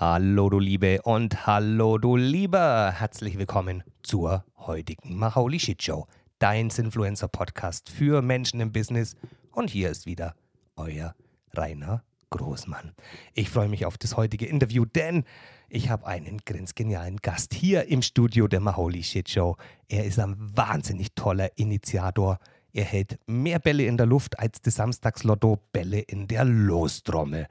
[0.00, 2.90] Hallo du Liebe und hallo du Lieber.
[2.90, 6.06] Herzlich willkommen zur heutigen Mahauli Shit Show,
[6.38, 9.14] dein Influencer Podcast für Menschen im Business.
[9.52, 10.34] Und hier ist wieder
[10.76, 11.14] euer
[11.52, 12.94] Rainer Großmann.
[13.34, 15.24] Ich freue mich auf das heutige Interview, denn
[15.68, 19.58] ich habe einen grenzgenialen Gast hier im Studio der Mahauli Shit Show.
[19.86, 22.38] Er ist ein wahnsinnig toller Initiator.
[22.72, 27.48] Er hält mehr Bälle in der Luft als das Samstagslotto Bälle in der Lostrommel.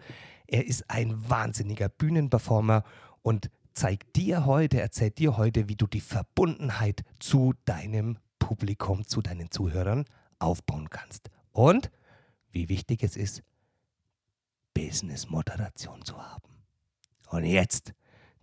[0.51, 2.83] Er ist ein wahnsinniger Bühnenperformer
[3.21, 9.21] und zeigt dir heute, erzählt dir heute, wie du die Verbundenheit zu deinem Publikum, zu
[9.21, 10.05] deinen Zuhörern
[10.39, 11.29] aufbauen kannst.
[11.51, 11.91] Und
[12.51, 13.43] wie wichtig es ist,
[14.73, 16.49] Business-Moderation zu haben.
[17.29, 17.93] Und jetzt,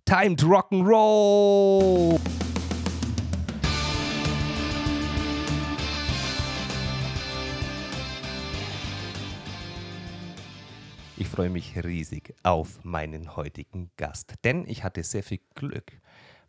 [0.04, 2.20] time to rock'n'roll!
[11.18, 15.92] Ich freue mich riesig auf meinen heutigen Gast, denn ich hatte sehr viel Glück.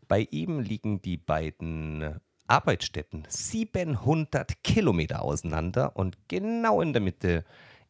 [0.10, 7.46] Bei ihm liegen die beiden Arbeitsstätten 700 Kilometer auseinander und genau in der Mitte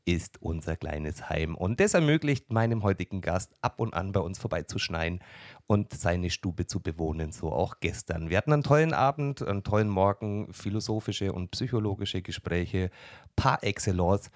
[0.07, 1.53] ist unser kleines Heim.
[1.55, 5.19] Und das ermöglicht meinem heutigen Gast ab und an bei uns vorbeizuschneien
[5.65, 8.29] und seine Stube zu bewohnen, so auch gestern.
[8.29, 12.89] Wir hatten einen tollen Abend, einen tollen Morgen, philosophische und psychologische Gespräche
[13.35, 14.31] par excellence.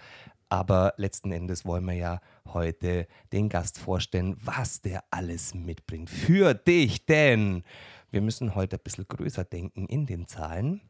[0.51, 6.53] Aber letzten Endes wollen wir ja heute den Gast vorstellen, was der alles mitbringt für
[6.53, 7.05] dich.
[7.05, 7.63] Denn
[8.09, 10.81] wir müssen heute ein bisschen größer denken in den Zahlen.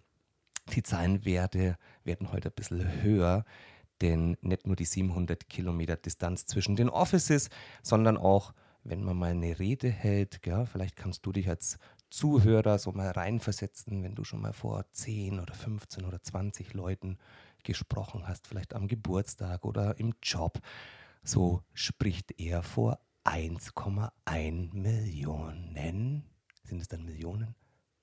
[0.73, 3.45] Die Zahlenwerte werden heute ein bisschen höher,
[4.01, 7.51] denn nicht nur die 700 Kilometer Distanz zwischen den Offices,
[7.83, 11.77] sondern auch, wenn man mal eine Rede hält, gell, vielleicht kannst du dich als
[12.09, 17.19] Zuhörer so mal reinversetzen, wenn du schon mal vor 10 oder 15 oder 20 Leuten
[17.63, 20.59] gesprochen hast, vielleicht am Geburtstag oder im Job.
[21.23, 26.23] So spricht er vor 1,1 Millionen,
[26.63, 27.55] sind es dann Millionen,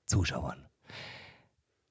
[0.05, 0.69] Zuschauern.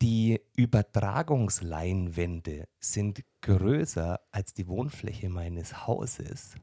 [0.01, 6.55] Die Übertragungsleinwände sind größer als die Wohnfläche meines Hauses.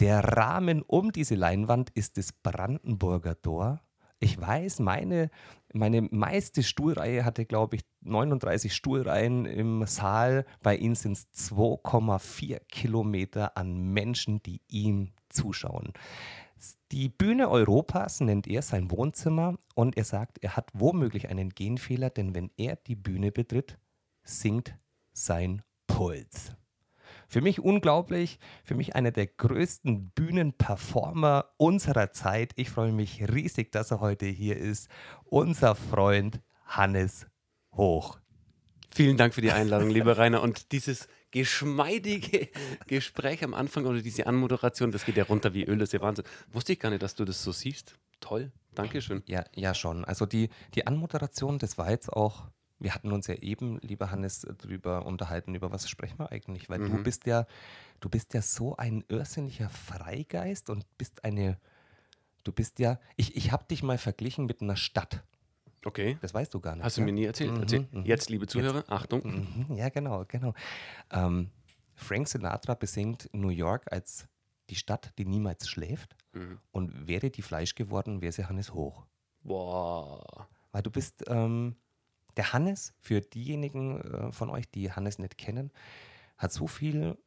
[0.00, 3.80] Der Rahmen um diese Leinwand ist das Brandenburger Tor
[4.20, 5.30] ich weiß, meine,
[5.72, 10.46] meine meiste Stuhlreihe hatte, glaube ich, 39 Stuhlreihen im Saal.
[10.62, 15.92] Bei ihm sind es 2,4 Kilometer an Menschen, die ihm zuschauen.
[16.92, 22.08] Die Bühne Europas nennt er sein Wohnzimmer und er sagt, er hat womöglich einen Genfehler,
[22.08, 23.78] denn wenn er die Bühne betritt,
[24.22, 24.78] sinkt
[25.12, 26.52] sein Puls.
[27.28, 32.52] Für mich unglaublich, für mich einer der größten Bühnenperformer unserer Zeit.
[32.56, 34.88] Ich freue mich riesig, dass er heute hier ist.
[35.24, 37.26] Unser Freund Hannes
[37.72, 38.18] Hoch.
[38.94, 40.40] Vielen Dank für die Einladung, lieber Rainer.
[40.40, 42.48] Und dieses geschmeidige
[42.86, 46.00] Gespräch am Anfang oder diese Anmoderation, das geht ja runter wie Öl, das ist ja
[46.00, 46.24] Wahnsinn.
[46.52, 47.96] Wusste ich gar nicht, dass du das so siehst.
[48.20, 49.24] Toll, Dankeschön.
[49.26, 50.04] Ja, ja schon.
[50.04, 52.50] Also die, die Anmoderation, das war jetzt auch
[52.84, 56.80] wir hatten uns ja eben, lieber Hannes, darüber unterhalten, über was sprechen wir eigentlich, weil
[56.80, 56.96] mhm.
[56.98, 57.46] du bist ja,
[58.00, 61.58] du bist ja so ein irrsinniger Freigeist und bist eine,
[62.44, 65.24] du bist ja, ich, ich habe dich mal verglichen mit einer Stadt.
[65.86, 66.18] Okay.
[66.20, 66.84] Das weißt du gar nicht.
[66.84, 67.52] Hast du mir nie erzählt?
[67.52, 67.88] Mhm, Erzähl.
[67.90, 68.04] Mhm.
[68.04, 68.92] Jetzt, liebe Zuhörer, Jetzt.
[68.92, 69.66] Achtung.
[69.68, 70.52] Mhm, ja, genau, genau.
[71.10, 71.50] Ähm,
[71.94, 74.28] Frank Sinatra besingt New York als
[74.68, 76.16] die Stadt, die niemals schläft.
[76.32, 76.58] Mhm.
[76.70, 79.06] Und wäre die Fleisch geworden, wäre sie Hannes Hoch.
[79.42, 80.48] Boah.
[80.72, 81.76] Weil du bist, ähm,
[82.36, 85.70] der Hannes, für diejenigen äh, von euch, die Hannes nicht kennen,
[86.36, 87.18] hat so viele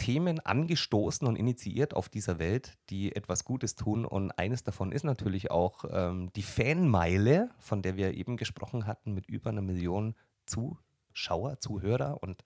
[0.00, 4.06] Themen angestoßen und initiiert auf dieser Welt, die etwas Gutes tun.
[4.06, 9.12] Und eines davon ist natürlich auch ähm, die Fanmeile, von der wir eben gesprochen hatten,
[9.12, 10.14] mit über einer Million
[10.46, 12.44] Zuschauer, Zuhörer und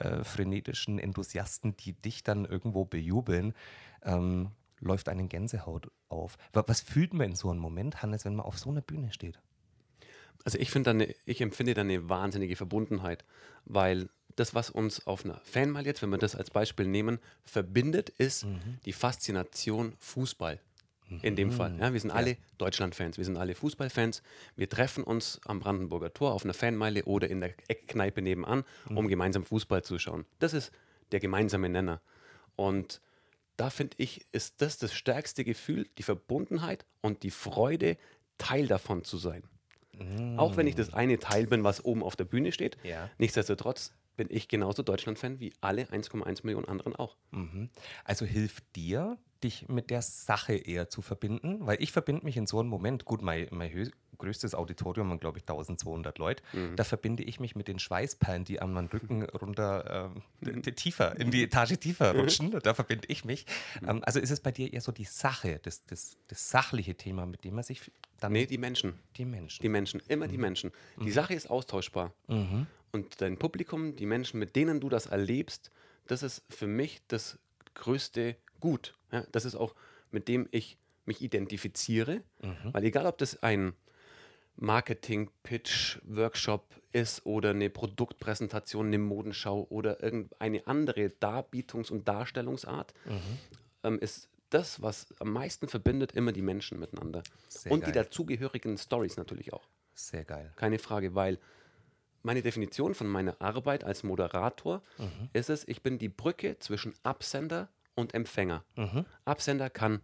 [0.00, 3.54] äh, frenetischen Enthusiasten, die dich dann irgendwo bejubeln.
[4.02, 6.36] Ähm, läuft einen Gänsehaut auf.
[6.52, 9.40] Was fühlt man in so einem Moment, Hannes, wenn man auf so einer Bühne steht?
[10.44, 13.24] Also ich finde dann, ich empfinde da eine wahnsinnige Verbundenheit,
[13.64, 18.08] weil das, was uns auf einer Fanmal jetzt, wenn wir das als Beispiel nehmen, verbindet,
[18.10, 18.78] ist mhm.
[18.84, 20.60] die Faszination Fußball.
[21.20, 21.52] In dem mhm.
[21.52, 21.76] Fall.
[21.78, 22.16] Ja, wir sind ja.
[22.16, 24.22] alle Deutschland-Fans, wir sind alle Fußballfans.
[24.56, 28.96] Wir treffen uns am Brandenburger Tor auf einer Fanmeile oder in der Eckkneipe nebenan, mhm.
[28.96, 30.24] um gemeinsam Fußball zu schauen.
[30.38, 30.72] Das ist
[31.10, 32.00] der gemeinsame Nenner.
[32.56, 33.02] Und
[33.56, 37.98] da finde ich, ist das das stärkste Gefühl, die Verbundenheit und die Freude,
[38.38, 39.44] Teil davon zu sein.
[40.02, 40.38] Mm.
[40.38, 42.76] Auch wenn ich das eine Teil bin, was oben auf der Bühne steht.
[42.82, 43.10] Ja.
[43.18, 47.16] Nichtsdestotrotz bin ich genauso Deutschland-Fan wie alle 1,1 Millionen anderen auch.
[47.30, 47.70] Mhm.
[48.04, 51.58] Also hilft dir, dich mit der Sache eher zu verbinden?
[51.66, 55.38] Weil ich verbinde mich in so einem Moment, gut, mein, mein größtes Auditorium und glaube
[55.38, 56.42] ich 1200 Leute.
[56.76, 60.12] Da verbinde ich mich mit den Schweißperlen, die an meinem Rücken runter
[60.42, 62.56] ähm, tiefer, in die Etage tiefer rutschen.
[62.62, 63.46] Da verbinde ich mich.
[63.86, 67.26] Ähm, also ist es bei dir eher so die Sache, das, das, das sachliche Thema,
[67.26, 67.90] mit dem man sich
[68.20, 68.32] dann.
[68.32, 68.94] Nee, die Menschen.
[69.16, 69.62] Die Menschen.
[69.62, 70.70] Die Menschen, immer die Menschen.
[71.02, 72.12] Die Sache ist austauschbar.
[72.92, 75.70] Und dein Publikum, die Menschen, mit denen du das erlebst,
[76.06, 77.38] das ist für mich das
[77.74, 78.94] größte Gut.
[79.10, 79.74] Ja, das ist auch,
[80.12, 82.22] mit dem ich mich identifiziere.
[82.72, 83.74] Weil egal, ob das ein
[84.56, 92.94] Marketing-Pitch-Workshop ist oder eine Produktpräsentation, eine Modenschau oder irgendeine andere Darbietungs- und Darstellungsart,
[93.82, 97.24] ähm, ist das, was am meisten verbindet, immer die Menschen miteinander.
[97.48, 98.04] Sehr und die geil.
[98.04, 99.66] dazugehörigen Stories natürlich auch.
[99.94, 100.52] Sehr geil.
[100.54, 101.40] Keine Frage, weil
[102.22, 104.82] meine Definition von meiner Arbeit als Moderator
[105.32, 108.64] ist es, ich bin die Brücke zwischen Absender und Empfänger.
[109.24, 110.00] Absender kann,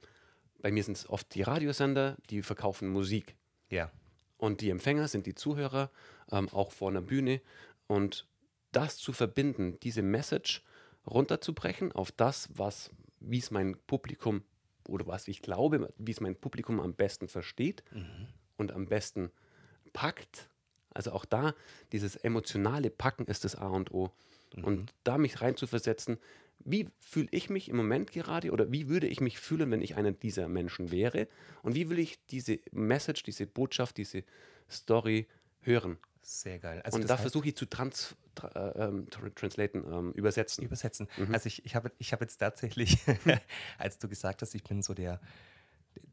[0.61, 3.37] bei mir sind es oft die Radiosender, die verkaufen Musik.
[3.71, 3.91] Ja.
[4.37, 5.91] Und die Empfänger sind die Zuhörer,
[6.31, 7.41] ähm, auch vor einer Bühne.
[7.87, 8.27] Und
[8.73, 10.63] das zu verbinden, diese Message
[11.07, 12.91] runterzubrechen auf das, was,
[13.21, 14.43] wie es mein Publikum
[14.87, 17.83] oder was ich glaube, wie es mein Publikum am besten versteht
[18.57, 19.31] und am besten
[19.93, 20.49] packt.
[20.91, 21.55] Also auch da,
[21.93, 24.11] dieses emotionale Packen ist das A und O.
[24.63, 26.19] Und da mich reinzuversetzen,
[26.65, 29.97] wie fühle ich mich im Moment gerade oder wie würde ich mich fühlen, wenn ich
[29.97, 31.29] einer dieser Menschen wäre?
[31.63, 34.25] Und wie will ich diese Message, diese Botschaft, diese
[34.71, 35.27] Story
[35.61, 35.99] hören?
[36.23, 36.83] Sehr geil.
[36.85, 40.65] Also und da versuche ich zu trans, tra, äh, ähm, tra translaten, ähm, übersetzen.
[40.65, 41.09] übersetzen.
[41.33, 42.99] Also ich, ich habe ich hab jetzt tatsächlich,
[43.79, 45.21] als du gesagt hast, ich bin so der,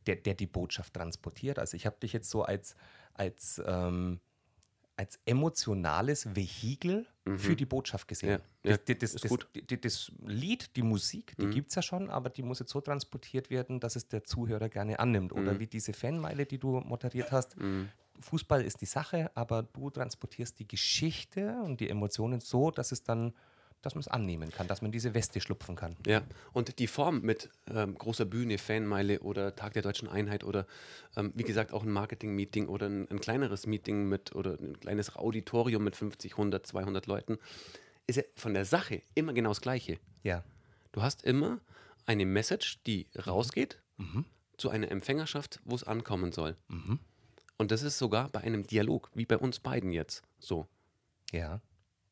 [0.08, 1.60] der, der die Botschaft transportiert.
[1.60, 2.76] Also ich habe dich jetzt so als,
[3.14, 4.22] als, ähm,
[4.98, 7.06] als emotionales Vehikel
[7.38, 8.40] für die Botschaft gesehen.
[8.64, 12.30] Ja, das, das, das, das, das Lied, die Musik, die gibt es ja schon, aber
[12.30, 15.34] die muss jetzt so transportiert werden, dass es der Zuhörer gerne annimmt.
[15.34, 17.56] Oder wie diese Fanmeile, die du moderiert hast.
[18.20, 23.04] Fußball ist die Sache, aber du transportierst die Geschichte und die Emotionen so, dass es
[23.04, 23.34] dann,
[23.86, 25.96] dass man es annehmen kann, dass man diese Weste schlupfen kann.
[26.08, 26.24] Ja,
[26.54, 30.66] und die Form mit ähm, großer Bühne, Fanmeile oder Tag der Deutschen Einheit oder
[31.16, 35.16] ähm, wie gesagt auch ein Marketing-Meeting oder ein, ein kleineres Meeting mit oder ein kleines
[35.16, 37.38] Auditorium mit 50, 100, 200 Leuten,
[38.08, 40.00] ist ja von der Sache immer genau das Gleiche.
[40.24, 40.44] Ja.
[40.92, 41.60] Du hast immer
[42.08, 43.80] eine Message, die rausgeht
[44.58, 46.56] zu einer Empfängerschaft, wo es ankommen soll.
[47.58, 50.68] Und das ist sogar bei einem Dialog, wie bei uns beiden jetzt so.
[51.32, 51.62] Ja.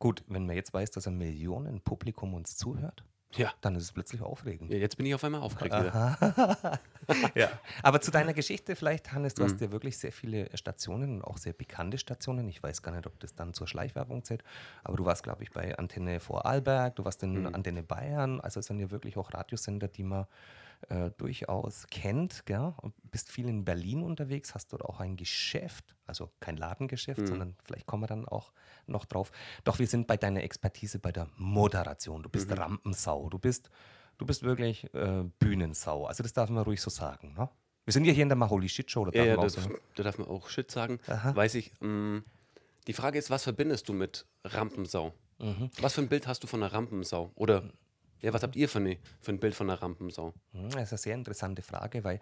[0.03, 3.05] Gut, wenn man jetzt weiß, dass ein Millionenpublikum uns zuhört,
[3.37, 3.53] Ja.
[3.61, 4.69] dann ist es plötzlich aufregend.
[4.69, 5.73] ja jetzt bin ich auf einmal aufgeregt.
[7.35, 7.49] Ja.
[7.83, 11.37] Aber zu deiner Geschichte vielleicht, Hannes, du hast ja wirklich sehr viele Stationen und auch
[11.37, 12.49] sehr bekannte Stationen.
[12.49, 14.43] Ich weiß gar nicht, ob das dann zur Schleichwerbung zählt,
[14.83, 18.65] aber du warst, glaube ich, bei Antenne Vorarlberg, du warst in Antenne Bayern, also es
[18.67, 20.27] sind ja wirklich auch Radiosender, die man
[20.89, 22.73] äh, durchaus kennt, gell?
[22.81, 27.55] Und bist viel in Berlin unterwegs, hast dort auch ein Geschäft, also kein Ladengeschäft, sondern
[27.63, 28.51] vielleicht kommen wir dann auch
[28.87, 29.31] noch drauf.
[29.63, 32.23] Doch wir sind bei deiner Expertise bei der Moderation.
[32.23, 33.69] Du bist Rampensau, du bist,
[34.17, 36.05] du bist wirklich äh, Bühnensau.
[36.05, 37.33] Also das darf man ruhig so sagen.
[37.37, 37.49] Ne?
[37.85, 39.05] Wir sind ja hier in der Maholi Shit Show.
[39.05, 40.99] Da Ja, darf ja, man auch das, so, da darf man auch Shit sagen.
[41.07, 41.71] Weiß ich.
[41.81, 42.23] ähm,
[42.87, 45.13] die Frage ist, was verbindest du mit Rampensau?
[45.39, 45.69] Mhm.
[45.79, 47.31] Was für ein Bild hast du von einer Rampensau?
[47.35, 47.71] Oder
[48.23, 50.33] ja, was habt ihr für, eine, für ein Bild von einer Rampensau?
[50.53, 52.19] Hm, Das ist eine sehr interessante Frage, weil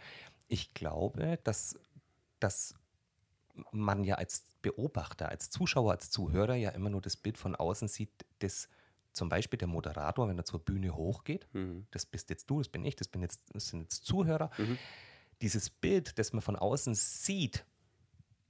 [0.47, 1.77] ich glaube, dass,
[2.39, 2.73] dass
[3.71, 7.87] man ja als Beobachter, als Zuschauer, als Zuhörer ja immer nur das Bild von außen
[7.87, 8.67] sieht, das
[9.13, 11.47] zum Beispiel der Moderator, wenn er zur Bühne hochgeht,
[11.91, 14.49] das bist jetzt du, das bin ich, das, bin jetzt, das sind jetzt Zuhörer.
[15.41, 17.65] Dieses Bild, das man von außen sieht,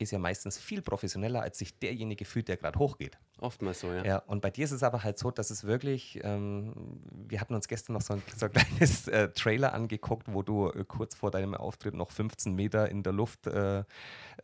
[0.02, 3.18] ist ja meistens viel professioneller, als sich derjenige fühlt, der gerade hochgeht.
[3.40, 4.04] Oftmals so, ja.
[4.04, 6.74] Ja, und bei dir ist es aber halt so, dass es wirklich, ähm,
[7.12, 10.70] wir hatten uns gestern noch so ein, so ein kleines äh, Trailer angeguckt, wo du
[10.70, 13.84] äh, kurz vor deinem Auftritt noch 15 Meter in der Luft äh,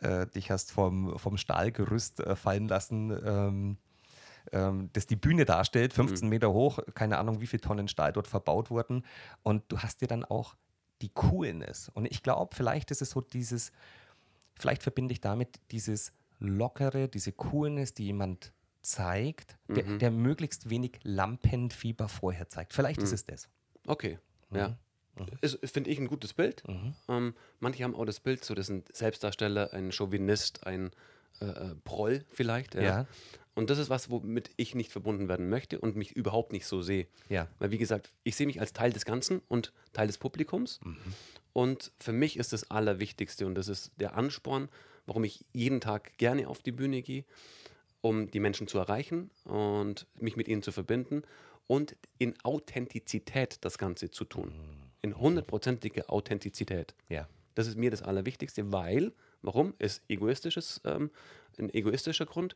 [0.02, 3.78] äh, dich hast vom, vom Stahlgerüst äh, fallen lassen, ähm,
[4.52, 8.28] ähm, das die Bühne darstellt, 15 Meter hoch, keine Ahnung, wie viele Tonnen Stahl dort
[8.28, 9.04] verbaut wurden.
[9.44, 10.56] Und du hast dir dann auch
[11.02, 11.90] die Coolness.
[11.90, 13.72] Und ich glaube, vielleicht ist es so dieses,
[14.60, 21.00] vielleicht verbinde ich damit dieses Lockere, diese Coolness, die jemand zeigt, der, der möglichst wenig
[21.04, 22.74] Lampenfieber vorher zeigt.
[22.74, 23.50] Vielleicht ist es das.
[23.86, 24.20] Okay,
[24.52, 24.70] ja.
[24.70, 25.58] Mhm.
[25.64, 26.64] Finde ich, ein gutes Bild.
[27.08, 30.92] Ähm, manche haben auch das Bild, so das sind Selbstdarsteller, ein Chauvinist, ein
[31.42, 32.76] äh, äh, Proll vielleicht.
[32.76, 32.82] Ja.
[32.82, 33.08] Ja.
[33.56, 36.84] Und das ist was, womit ich nicht verbunden werden möchte und mich überhaupt nicht so
[36.84, 37.08] sehe.
[37.28, 37.48] Ja.
[37.58, 40.80] Weil, wie gesagt, ich sehe mich als Teil des Ganzen und Teil des Publikums.
[40.84, 40.98] Mhm.
[41.58, 44.70] Und für mich ist das Allerwichtigste und das ist der Ansporn,
[45.08, 47.26] warum ich jeden Tag gerne auf die Bühne gehe,
[48.02, 51.24] um die Menschen zu erreichen und mich mit ihnen zu verbinden
[51.66, 54.54] und in Authentizität das Ganze zu tun.
[55.02, 56.94] In hundertprozentige Authentizität.
[57.10, 57.28] Ja.
[57.56, 59.74] Das ist mir das Allerwichtigste, weil Warum?
[59.80, 61.10] Ist egoistisches, ähm,
[61.58, 62.56] ein egoistischer Grund.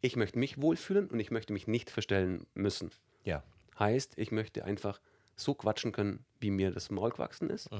[0.00, 2.90] Ich möchte mich wohlfühlen und ich möchte mich nicht verstellen müssen.
[3.22, 3.44] Ja.
[3.78, 5.00] Heißt, ich möchte einfach
[5.36, 7.70] so quatschen können, wie mir das Maul gewachsen ist.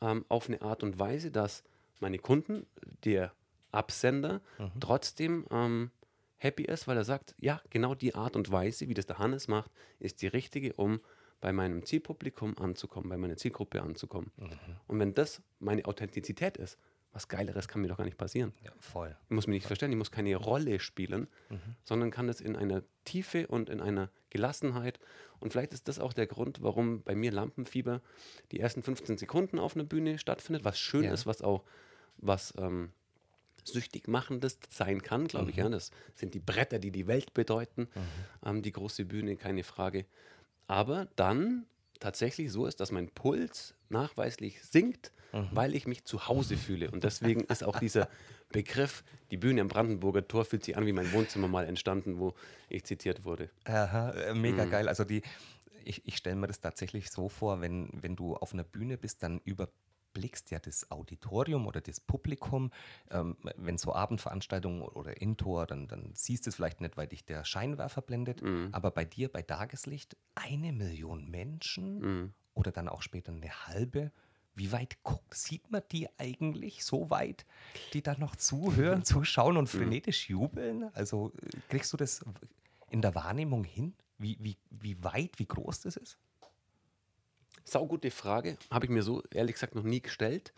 [0.00, 1.62] Ähm, auf eine Art und Weise, dass
[2.00, 2.66] meine Kunden,
[3.04, 3.32] der
[3.72, 4.40] Absender,
[4.80, 5.90] trotzdem ähm,
[6.36, 9.48] happy ist, weil er sagt, ja, genau die Art und Weise, wie das der Hannes
[9.48, 11.00] macht, ist die richtige, um
[11.40, 14.30] bei meinem Zielpublikum anzukommen, bei meiner Zielgruppe anzukommen.
[14.86, 16.78] Und wenn das meine Authentizität ist,
[17.14, 18.52] was Geileres kann mir doch gar nicht passieren.
[18.62, 19.16] Ja, voll.
[19.24, 21.28] Ich muss mich nicht verstellen, ich muss keine Rolle spielen,
[21.84, 24.98] sondern kann das in einer Tiefe und in einer Gelassenheit.
[25.40, 28.02] Und vielleicht ist das auch der Grund, warum bei mir Lampenfieber
[28.52, 31.12] die ersten 15 Sekunden auf einer Bühne stattfindet, was schön Ja.
[31.14, 31.64] ist, was auch
[32.16, 32.90] was ähm,
[33.64, 35.56] süchtig machendes sein kann, glaube ich.
[35.56, 35.68] Ja.
[35.68, 37.88] Das sind die Bretter, die die Welt bedeuten,
[38.44, 40.04] ähm, die große Bühne, keine Frage.
[40.66, 41.66] Aber dann
[42.04, 45.10] tatsächlich so ist, dass mein Puls nachweislich sinkt,
[45.52, 46.90] weil ich mich zu Hause fühle.
[46.90, 48.08] Und deswegen ist auch dieser
[48.52, 52.34] Begriff, die Bühne am Brandenburger Tor fühlt sich an wie mein Wohnzimmer mal entstanden, wo
[52.68, 53.48] ich zitiert wurde.
[53.64, 54.86] Aha, äh, mega geil.
[54.86, 55.22] Also die,
[55.82, 59.22] ich, ich stelle mir das tatsächlich so vor, wenn, wenn du auf einer Bühne bist,
[59.22, 59.40] dann
[60.14, 62.70] überblickst ja das Auditorium oder das Publikum.
[63.10, 67.24] Ähm, wenn so Abendveranstaltungen oder Intor, dann, dann siehst du es vielleicht nicht, weil dich
[67.24, 68.40] der Scheinwerfer blendet.
[68.72, 72.00] Aber bei dir, bei Tageslicht, eine Million Menschen
[72.54, 74.12] oder dann auch später eine halbe.
[74.56, 77.44] Wie weit guckt, sieht man die eigentlich so weit,
[77.92, 80.84] die da noch zuhören, zuschauen und frenetisch jubeln?
[80.94, 82.24] Also äh, kriegst du das
[82.88, 86.18] in der Wahrnehmung hin, wie, wie, wie weit, wie groß das ist?
[87.64, 90.52] Saugute Frage, habe ich mir so ehrlich gesagt noch nie gestellt,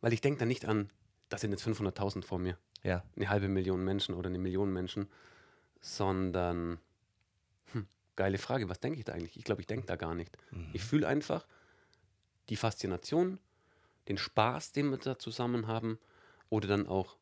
[0.00, 0.90] weil ich denke da nicht an,
[1.28, 3.04] das sind jetzt 500.000 vor mir, Ja.
[3.16, 5.08] eine halbe Million Menschen oder eine Million Menschen,
[5.80, 6.78] sondern,
[7.72, 9.36] hm, geile Frage, was denke ich da eigentlich?
[9.36, 10.36] Ich glaube, ich denke da gar nicht.
[10.72, 11.46] Ich fühle einfach
[12.48, 13.38] die Faszination,
[14.08, 15.98] den Spaß, den wir da zusammen haben
[16.48, 17.16] oder dann auch,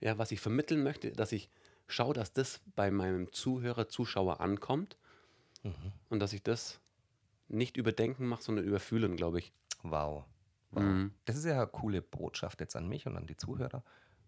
[0.00, 1.48] ja, was ich vermitteln möchte, dass ich
[1.86, 4.96] schaue, dass das bei meinem Zuhörer, Zuschauer ankommt
[6.10, 6.80] und dass ich das
[7.48, 9.52] nicht überdenken mache, sondern überfühlen, glaube ich.
[9.82, 10.24] Wow.
[10.70, 10.82] wow.
[10.82, 11.12] Mhm.
[11.24, 13.82] Das ist ja eine coole Botschaft jetzt an mich und an die Zuhörer.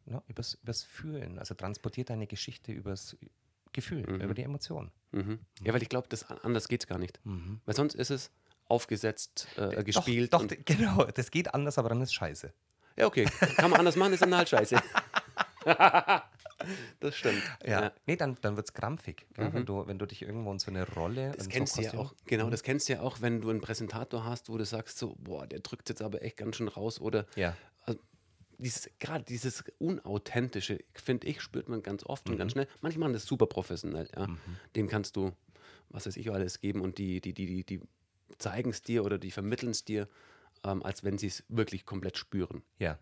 [0.05, 0.23] Ne?
[0.29, 1.39] Übers, übers Fühlen.
[1.39, 3.17] Also transportiert deine Geschichte übers
[3.73, 4.91] Gefühl, über die Emotion.
[5.13, 5.39] Mhm.
[5.63, 6.09] Ja, weil ich glaube,
[6.43, 7.21] anders geht es gar nicht.
[7.25, 8.31] Weil sonst ist es
[8.67, 10.33] aufgesetzt, äh, gespielt.
[10.33, 11.05] Doch, doch genau.
[11.05, 12.53] Das geht anders, aber dann ist scheiße.
[12.97, 13.27] ja, okay.
[13.57, 14.77] Kann man anders machen, ist dann halt scheiße.
[17.01, 17.43] das stimmt.
[17.65, 17.93] Ja.
[18.07, 19.27] Nee, dann, dann wird es krampfig.
[19.35, 19.53] Gell?
[19.53, 21.33] Wenn, du, wenn du dich irgendwo in so eine Rolle.
[21.37, 23.61] Das kennst so du ja auch, genau, das kennst du ja auch, wenn du einen
[23.61, 27.01] Präsentator hast, wo du sagst so, boah, der drückt jetzt aber echt ganz schön raus
[27.01, 27.57] oder Ja.
[27.85, 28.01] also
[28.59, 32.69] dieses, gerade dieses Unauthentische, finde ich, spürt man ganz oft und ganz schnell.
[32.81, 34.29] Manche machen das super professionell, ja.
[34.75, 35.33] Dem kannst du,
[35.91, 37.81] was weiß ich, alles geben und die, die, die, die, die
[38.39, 40.09] zeigen es dir oder die vermitteln es dir,
[40.65, 42.63] ähm, als wenn sie es wirklich komplett spüren.
[42.79, 42.99] Ja.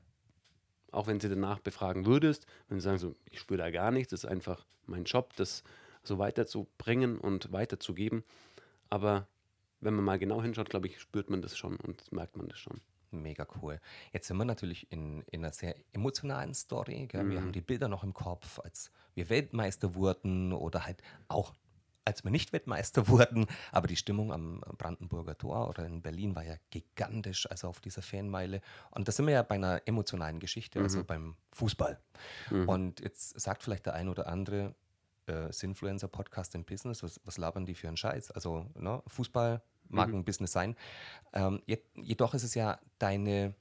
[0.95, 4.11] Auch wenn sie danach befragen würdest, wenn sie sagen so, ich spüre da gar nichts,
[4.11, 5.65] das ist einfach mein Job, das
[6.05, 8.23] so weiterzubringen und weiterzugeben.
[8.91, 9.27] Aber
[9.81, 12.59] wenn man mal genau hinschaut, glaube ich, spürt man das schon und merkt man das
[12.59, 12.81] schon.
[13.11, 13.81] Mega cool.
[14.13, 17.07] Jetzt sind wir natürlich in, in einer sehr emotionalen Story.
[17.07, 17.29] Gell?
[17.29, 21.55] Wir haben die Bilder noch im Kopf, als wir Weltmeister wurden oder halt auch
[22.05, 23.47] als wir nicht Weltmeister wurden.
[23.73, 28.03] Aber die Stimmung am Brandenburger Tor oder in Berlin war ja gigantisch, also auf dieser
[28.03, 28.61] Fanmeile.
[28.91, 32.01] Und da sind wir ja bei einer emotionalen Geschichte, also beim Fußball.
[32.67, 34.75] Und jetzt sagt vielleicht der ein oder andere,
[35.27, 38.31] äh, Sinfluencer-Podcast im Business, was, was labern die für einen Scheiß?
[38.31, 40.77] Also ne, Fußball mag ein Business sein.
[41.33, 43.55] Ähm, je, jedoch ist es ja deine,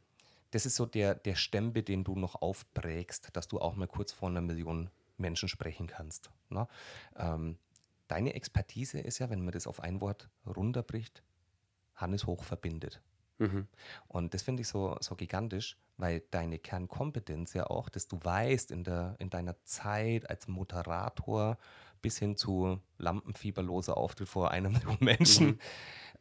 [0.52, 4.12] das ist so der, der Stempel, den du noch aufprägst, dass du auch mal kurz
[4.12, 6.32] vor einer Million Menschen sprechen kannst.
[6.50, 6.68] Ne?
[7.16, 7.58] Ähm,
[8.13, 11.24] deine Expertise ist ja, wenn man das auf ein Wort runterbricht,
[11.96, 13.01] Hannes Hoch verbindet.
[13.39, 13.67] Mhm.
[14.08, 18.70] Und das finde ich so, so gigantisch, weil deine Kernkompetenz ja auch, dass du weißt
[18.72, 21.58] in, der, in deiner Zeit als Moderator
[22.03, 25.60] bis hin zu lampenfieberloser Auftritt vor einer Million Menschen,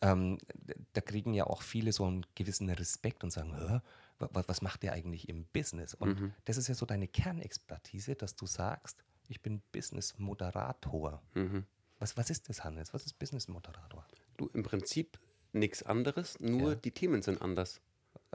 [0.00, 3.82] ähm, d- da kriegen ja auch viele so einen gewissen Respekt und sagen,
[4.18, 5.94] was macht der eigentlich im Business?
[5.94, 11.22] Und das ist ja so deine Kernexpertise, dass du sagst, ich bin Business-Moderator.
[12.02, 12.04] Mhm.
[12.04, 12.92] Was, was ist das, Hannes?
[12.92, 14.04] Was ist Business-Moderator?
[14.36, 15.18] Du, im Prinzip
[15.52, 16.74] nichts anderes, nur Ja.
[16.76, 17.80] die Themen sind anders.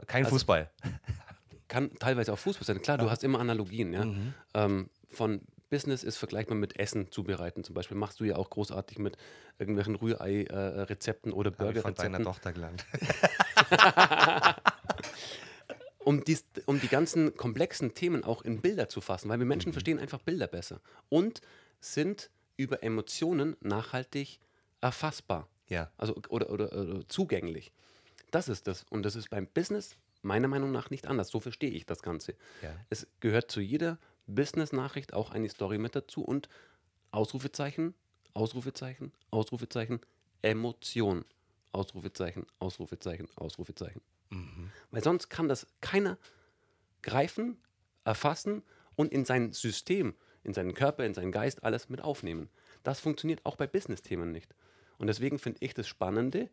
[0.06, 0.70] Kein Also- Fußball.
[1.68, 2.80] Kann teilweise auch Fußball sein.
[2.80, 3.92] Klar, du hast immer Analogien.
[3.92, 4.04] Ja?
[4.06, 4.34] Mhm.
[4.54, 7.62] Ähm, von Business ist vergleichbar mit Essen zubereiten.
[7.62, 9.18] Zum Beispiel machst du ja auch großartig mit
[9.58, 12.24] irgendwelchen Rührei-Rezepten oder Habe ich von deiner Burger-Rezepten.
[12.24, 12.86] Tochter gelernt.
[16.04, 19.72] um, dies, um die ganzen komplexen Themen auch in Bilder zu fassen, weil wir Menschen
[19.74, 21.42] verstehen einfach Bilder besser und
[21.80, 24.38] sind über Emotionen nachhaltig
[24.82, 25.48] erfassbar.
[25.68, 25.90] Ja.
[25.96, 27.72] Also oder, oder, oder zugänglich.
[28.30, 28.84] Das ist das.
[28.90, 31.28] Und das ist beim Business meiner Meinung nach nicht anders.
[31.28, 32.34] So verstehe ich das Ganze.
[32.62, 32.74] Ja.
[32.90, 36.48] Es gehört zu jeder Business-Nachricht auch eine Story mit dazu und
[37.10, 37.94] Ausrufezeichen,
[38.34, 40.00] Ausrufezeichen, Ausrufezeichen,
[40.42, 41.24] Emotion.
[41.72, 44.00] Ausrufezeichen, Ausrufezeichen, Ausrufezeichen.
[44.90, 46.18] Weil sonst kann das keiner
[47.02, 47.58] greifen,
[48.04, 48.62] erfassen
[48.96, 50.14] und in sein System,
[50.44, 52.48] in seinen Körper, in seinen Geist alles mit aufnehmen.
[52.82, 54.54] Das funktioniert auch bei Business-Themen nicht.
[54.98, 56.48] Und deswegen finde ich das Spannende,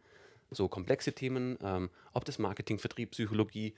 [0.52, 3.74] so komplexe Themen, ähm, ob das Marketing, Vertrieb, Psychologie,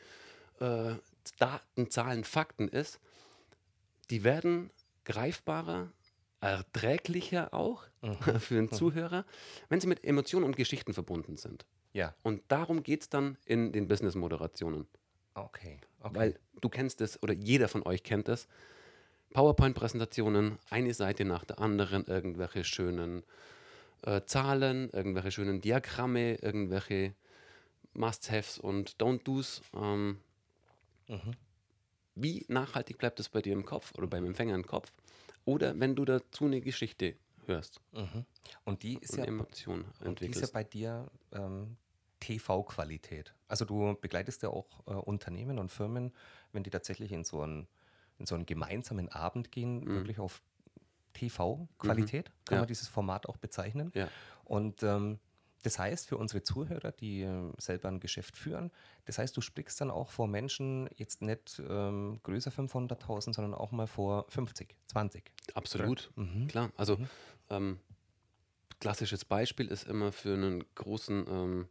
[0.59, 0.93] äh,
[1.39, 2.99] Daten, Zahlen, Fakten ist,
[4.09, 4.71] die werden
[5.05, 5.91] greifbarer,
[6.39, 7.83] erträglicher auch
[8.39, 9.25] für den Zuhörer,
[9.69, 11.65] wenn sie mit Emotionen und Geschichten verbunden sind.
[11.93, 12.13] Ja.
[12.23, 14.87] Und darum geht es dann in den Business-Moderationen.
[15.33, 15.79] Okay.
[16.01, 16.15] okay.
[16.15, 18.47] Weil du kennst es, oder jeder von euch kennt es,
[19.37, 23.21] PowerPoint-Präsentationen, eine Seite nach der anderen, irgendwelche schönen
[24.01, 27.13] äh, Zahlen, irgendwelche schönen Diagramme, irgendwelche
[27.93, 29.61] Must-Haves und Don't-Dos.
[29.75, 30.17] Ähm,
[32.15, 34.91] Wie nachhaltig bleibt es bei dir im Kopf oder beim Empfänger im Kopf?
[35.45, 37.13] Oder wenn du dazu eine Geschichte
[37.45, 37.79] hörst
[38.65, 41.77] und die ist und ja Emotionen Und die ist ja bei dir ähm,
[42.21, 43.35] TV-Qualität.
[43.47, 46.11] Also du begleitest ja auch äh, Unternehmen und Firmen,
[46.53, 47.67] wenn die tatsächlich in so einen,
[48.19, 50.41] in so einen gemeinsamen Abend gehen, wirklich auf
[51.13, 52.53] TV-Qualität, kann Mhm.
[52.55, 52.57] Ja.
[52.59, 53.91] man dieses Format auch bezeichnen.
[53.95, 54.07] Ja.
[54.45, 55.19] Und ähm,
[55.63, 58.71] das heißt für unsere Zuhörer, die äh, selber ein Geschäft führen,
[59.05, 63.71] das heißt, du sprichst dann auch vor Menschen jetzt nicht ähm, größer 500.000, sondern auch
[63.71, 65.31] mal vor 50, 20.
[65.55, 66.11] Absolut,
[66.47, 66.71] klar.
[66.77, 66.97] Also
[67.49, 67.79] ähm,
[68.79, 71.67] klassisches Beispiel ist immer für einen großen,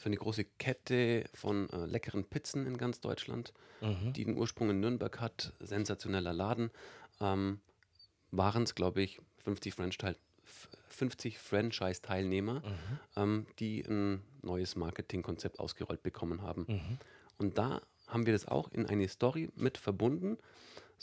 [0.00, 3.52] für eine große Kette von äh, leckeren Pizzen in ganz Deutschland,
[4.14, 6.70] die den Ursprung in Nürnberg hat, sensationeller Laden,
[7.20, 7.60] ähm,
[8.30, 12.62] waren es, glaube ich, 50 Franchise- f- 50 Franchise-Teilnehmer,
[13.16, 16.64] ähm, die ein neues Marketingkonzept ausgerollt bekommen haben.
[17.38, 20.36] Und da haben wir das auch in eine Story mit verbunden,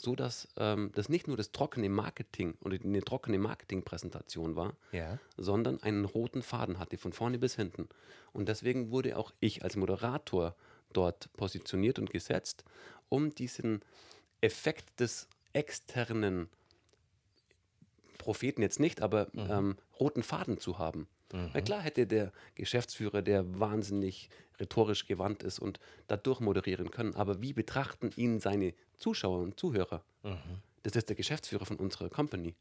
[0.00, 5.18] so dass ähm, das nicht nur das trockene Marketing oder eine trockene Marketingpräsentation war, Ja.
[5.36, 7.88] sondern einen roten Faden hatte von vorne bis hinten.
[8.32, 10.54] Und deswegen wurde auch ich als Moderator
[10.92, 12.64] dort positioniert und gesetzt,
[13.08, 13.82] um diesen
[14.40, 16.48] Effekt des externen
[18.18, 21.08] Propheten jetzt nicht, aber ähm, roten Faden zu haben.
[21.30, 27.42] Weil klar hätte der Geschäftsführer, der wahnsinnig rhetorisch gewandt ist und dadurch moderieren können, aber
[27.42, 30.02] wie betrachten ihn seine Zuschauer und Zuhörer?
[30.82, 32.54] Das ist der Geschäftsführer von unserer Company.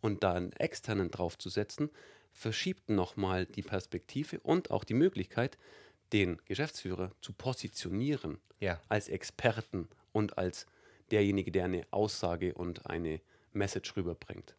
[0.00, 1.90] Und da einen externen draufzusetzen,
[2.32, 5.58] verschiebt nochmal die Perspektive und auch die Möglichkeit,
[6.12, 8.80] den Geschäftsführer zu positionieren Ja.
[8.88, 10.66] als Experten und als
[11.10, 13.20] derjenige, der eine Aussage und eine
[13.52, 14.54] Message rüberbringt.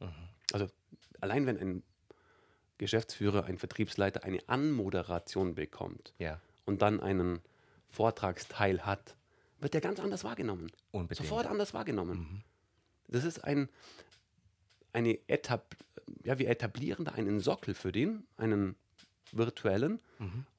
[0.54, 0.68] Also
[1.20, 1.84] allein wenn ein
[2.82, 6.42] Geschäftsführer, ein Vertriebsleiter eine Anmoderation bekommt Ja.
[6.66, 7.40] und dann einen
[7.90, 9.16] Vortragsteil hat,
[9.60, 10.72] wird der ganz anders wahrgenommen.
[10.92, 11.28] Unbedingt.
[11.28, 12.44] Sofort anders wahrgenommen.
[13.08, 13.70] Das ist ein,
[14.94, 15.76] eine Etab
[16.24, 18.76] ja, wir etablieren da einen Sockel für den, einen
[19.32, 20.00] virtuellen,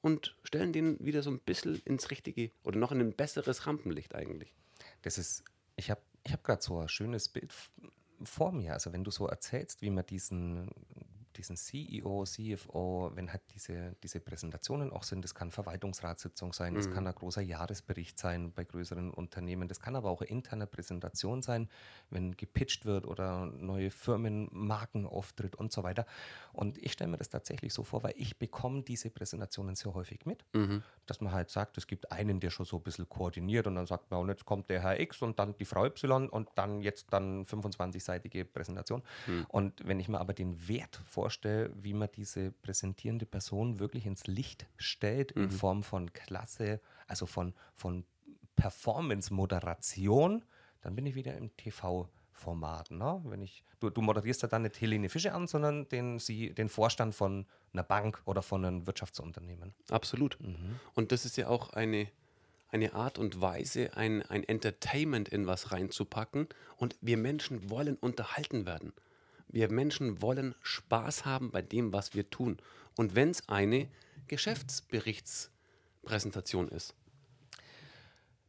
[0.01, 4.15] und stellen den wieder so ein bisschen ins richtige oder noch in ein besseres Rampenlicht
[4.15, 4.51] eigentlich.
[5.03, 5.43] Das ist,
[5.75, 7.53] ich habe ich hab gerade so ein schönes Bild
[8.23, 8.73] vor mir.
[8.73, 10.69] Also wenn du so erzählst, wie man diesen,
[11.37, 16.89] diesen CEO, CFO, wenn halt diese, diese Präsentationen auch sind, das kann Verwaltungsratssitzung sein, das
[16.89, 21.41] kann ein großer Jahresbericht sein bei größeren Unternehmen, das kann aber auch eine interne Präsentation
[21.41, 21.69] sein,
[22.09, 26.05] wenn gepitcht wird oder neue Firmenmarkenauftritt und so weiter.
[26.53, 30.25] Und ich stelle mir das tatsächlich so vor, weil ich bekomme diese Präsentationen sehr häufig
[30.25, 30.43] mit,
[31.05, 33.85] dass man halt sagt, es gibt einen, der schon so ein bisschen koordiniert und dann
[33.85, 36.81] sagt man, und jetzt kommt der Herr X und dann die Frau Y und dann
[36.81, 39.01] jetzt dann 25-seitige Präsentation.
[39.47, 44.27] Und wenn ich mir aber den Wert vorstelle, wie man diese präsentierende Person wirklich ins
[44.27, 48.03] Licht stellt in Form von Klasse, also von, von
[48.57, 50.43] Performance-Moderation,
[50.81, 52.91] dann bin ich wieder im TV-Format.
[52.91, 53.21] Ne?
[53.23, 56.67] Wenn ich, du, du moderierst ja dann nicht Helene Fischer an, sondern den, sie, den
[56.67, 59.73] Vorstand von einer Bank oder von einem Wirtschaftsunternehmen.
[59.89, 60.37] Absolut.
[60.93, 62.09] Und das ist ja auch eine,
[62.67, 66.49] eine Art und Weise, ein, ein Entertainment in was reinzupacken.
[66.75, 68.91] Und wir Menschen wollen unterhalten werden.
[69.53, 72.57] Wir Menschen wollen Spaß haben bei dem, was wir tun.
[72.97, 73.87] Und wenn es eine
[74.27, 76.95] Geschäftsberichtspräsentation ist.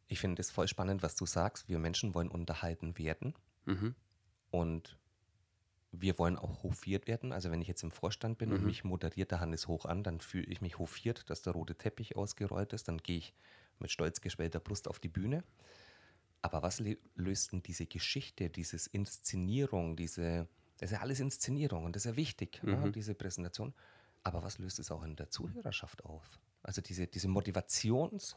[0.09, 1.69] Ich finde es voll spannend, was du sagst.
[1.69, 3.35] Wir Menschen wollen unterhalten werden
[4.51, 4.97] und
[5.93, 7.33] wir wollen auch hofiert werden.
[7.33, 10.21] Also wenn ich jetzt im Vorstand bin und mich moderiert der Hannes hoch an, dann
[10.21, 12.88] fühle ich mich hofiert, dass der rote Teppich ausgerollt ist.
[12.88, 13.35] Dann gehe ich
[13.79, 15.45] mit stolz geschwellter Brust auf die Bühne.
[16.40, 16.83] Aber was
[17.14, 22.10] löst denn diese Geschichte, diese Inszenierung, diese, das ist ja alles Inszenierung und das ist
[22.10, 23.72] ja wichtig, ne, diese Präsentation.
[24.22, 26.38] Aber was löst es auch in der Zuhörerschaft auf?
[26.62, 28.37] Also diese, diese Motivations-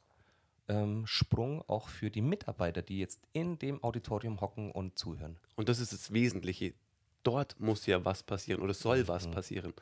[0.69, 5.37] ähm, Sprung auch für die Mitarbeiter, die jetzt in dem Auditorium hocken und zuhören.
[5.55, 6.73] Und das ist das Wesentliche.
[7.23, 9.31] Dort muss ja was passieren oder soll was Mhm.
[9.31, 9.73] passieren,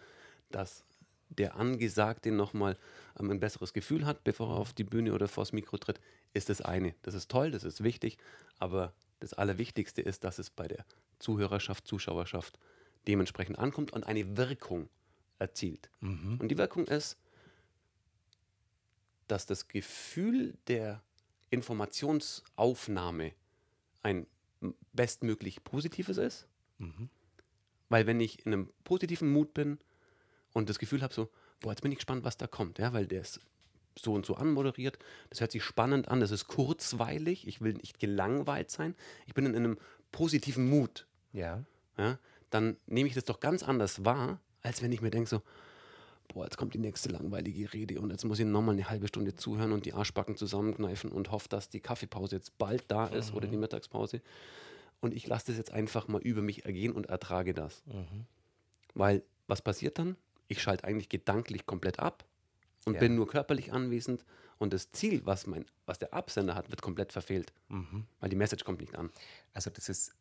[0.51, 0.83] dass
[1.29, 2.77] der Angesagte nochmal
[3.19, 5.99] ähm, ein besseres Gefühl hat, bevor er auf die Bühne oder vors Mikro tritt,
[6.33, 6.93] ist das eine.
[7.01, 8.17] Das ist toll, das ist wichtig,
[8.59, 10.85] aber das Allerwichtigste ist, dass es bei der
[11.19, 12.59] Zuhörerschaft, Zuschauerschaft
[13.07, 14.89] dementsprechend ankommt und eine Wirkung
[15.39, 15.89] erzielt.
[16.39, 17.17] Und die Wirkung ist,
[19.27, 21.01] dass das Gefühl der
[21.49, 23.33] Informationsaufnahme
[24.03, 24.27] ein
[24.93, 26.47] bestmöglich positives ist.
[27.89, 29.79] Weil wenn ich in einem positiven Mut bin
[30.53, 33.07] und das Gefühl habe, so, boah, jetzt bin ich gespannt, was da kommt, ja, weil
[33.07, 33.39] der ist
[33.97, 34.99] so und so anmoderiert,
[35.29, 38.93] das hört sich spannend an, das ist kurzweilig, ich will nicht gelangweilt sein,
[39.25, 39.77] ich bin in einem
[40.15, 41.63] positiven Mut, Ja.
[41.97, 42.17] ja,
[42.49, 45.41] dann nehme ich das doch ganz anders wahr, als wenn ich mir denke, so,
[46.29, 49.35] boah, jetzt kommt die nächste langweilige Rede und jetzt muss ich nochmal eine halbe Stunde
[49.35, 53.47] zuhören und die Arschbacken zusammenkneifen und hoffe, dass die Kaffeepause jetzt bald da ist oder
[53.47, 54.21] die Mittagspause.
[55.01, 57.83] Und ich lasse das jetzt einfach mal über mich ergehen und ertrage das.
[58.93, 60.15] Weil was passiert dann?
[60.47, 62.23] Ich schalte eigentlich gedanklich komplett ab
[62.85, 62.99] und Ja.
[62.99, 64.23] bin nur körperlich anwesend
[64.57, 67.51] und das Ziel, was, mein, was der Absender hat, wird komplett verfehlt,
[68.19, 69.09] weil die Message kommt nicht an.
[69.53, 70.13] Also das ist,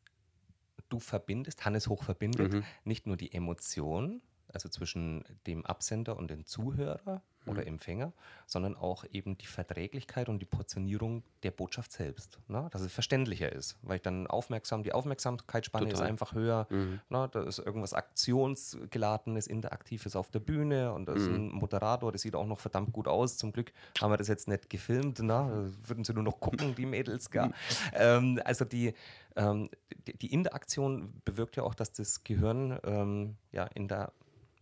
[0.88, 2.64] du verbindest, Hannes Hoch verbindet Mhm.
[2.84, 7.33] nicht nur die Emotion, also zwischen dem Absender und dem Zuhörer Mhm.
[7.46, 8.12] Oder Empfänger,
[8.46, 12.38] sondern auch eben die Verträglichkeit und die Portionierung der Botschaft selbst.
[12.48, 12.68] Ne?
[12.70, 16.08] Dass es verständlicher ist, weil ich dann aufmerksam, die Aufmerksamkeitsspanne ist Total.
[16.08, 16.66] einfach höher.
[16.70, 17.00] Mhm.
[17.08, 17.28] Ne?
[17.32, 21.34] Da ist irgendwas Aktionsgeladenes, Interaktives auf der Bühne und da ist Mhm.
[21.34, 23.36] ein Moderator, das sieht auch noch verdammt gut aus.
[23.36, 25.18] Zum Glück haben wir das jetzt nicht gefilmt.
[25.20, 25.72] Ne?
[25.86, 27.50] Würden sie nur noch gucken, die Mädels, gell?
[27.94, 28.94] ähm, also die,
[29.36, 29.68] ähm,
[30.06, 34.12] die, die Interaktion bewirkt ja auch, dass das Gehirn ähm, ja, in der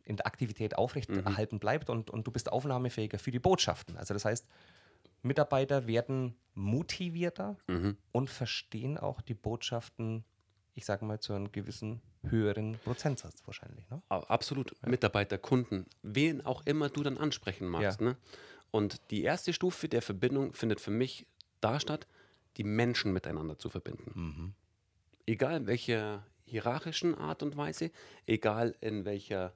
[0.04, 3.96] in der Aktivität aufrechterhalten bleibt und, und du bist aufnahmefähiger für die Botschaften.
[3.96, 4.46] Also das heißt,
[5.22, 7.96] Mitarbeiter werden motivierter Mhm.
[8.10, 10.24] und verstehen auch die Botschaften,
[10.74, 13.88] ich sage mal, zu einem gewissen höheren Prozentsatz wahrscheinlich.
[13.90, 14.02] Ne?
[14.08, 14.74] Absolut.
[14.86, 18.00] Mitarbeiter, Kunden, wen auch immer du dann ansprechen magst.
[18.00, 18.08] Ja.
[18.08, 18.16] Ne?
[18.70, 21.26] Und die erste Stufe der Verbindung findet für mich
[21.60, 22.06] da statt,
[22.56, 24.54] die Menschen miteinander zu verbinden.
[25.26, 27.90] Egal in welcher hierarchischen Art und Weise,
[28.26, 29.54] egal in welcher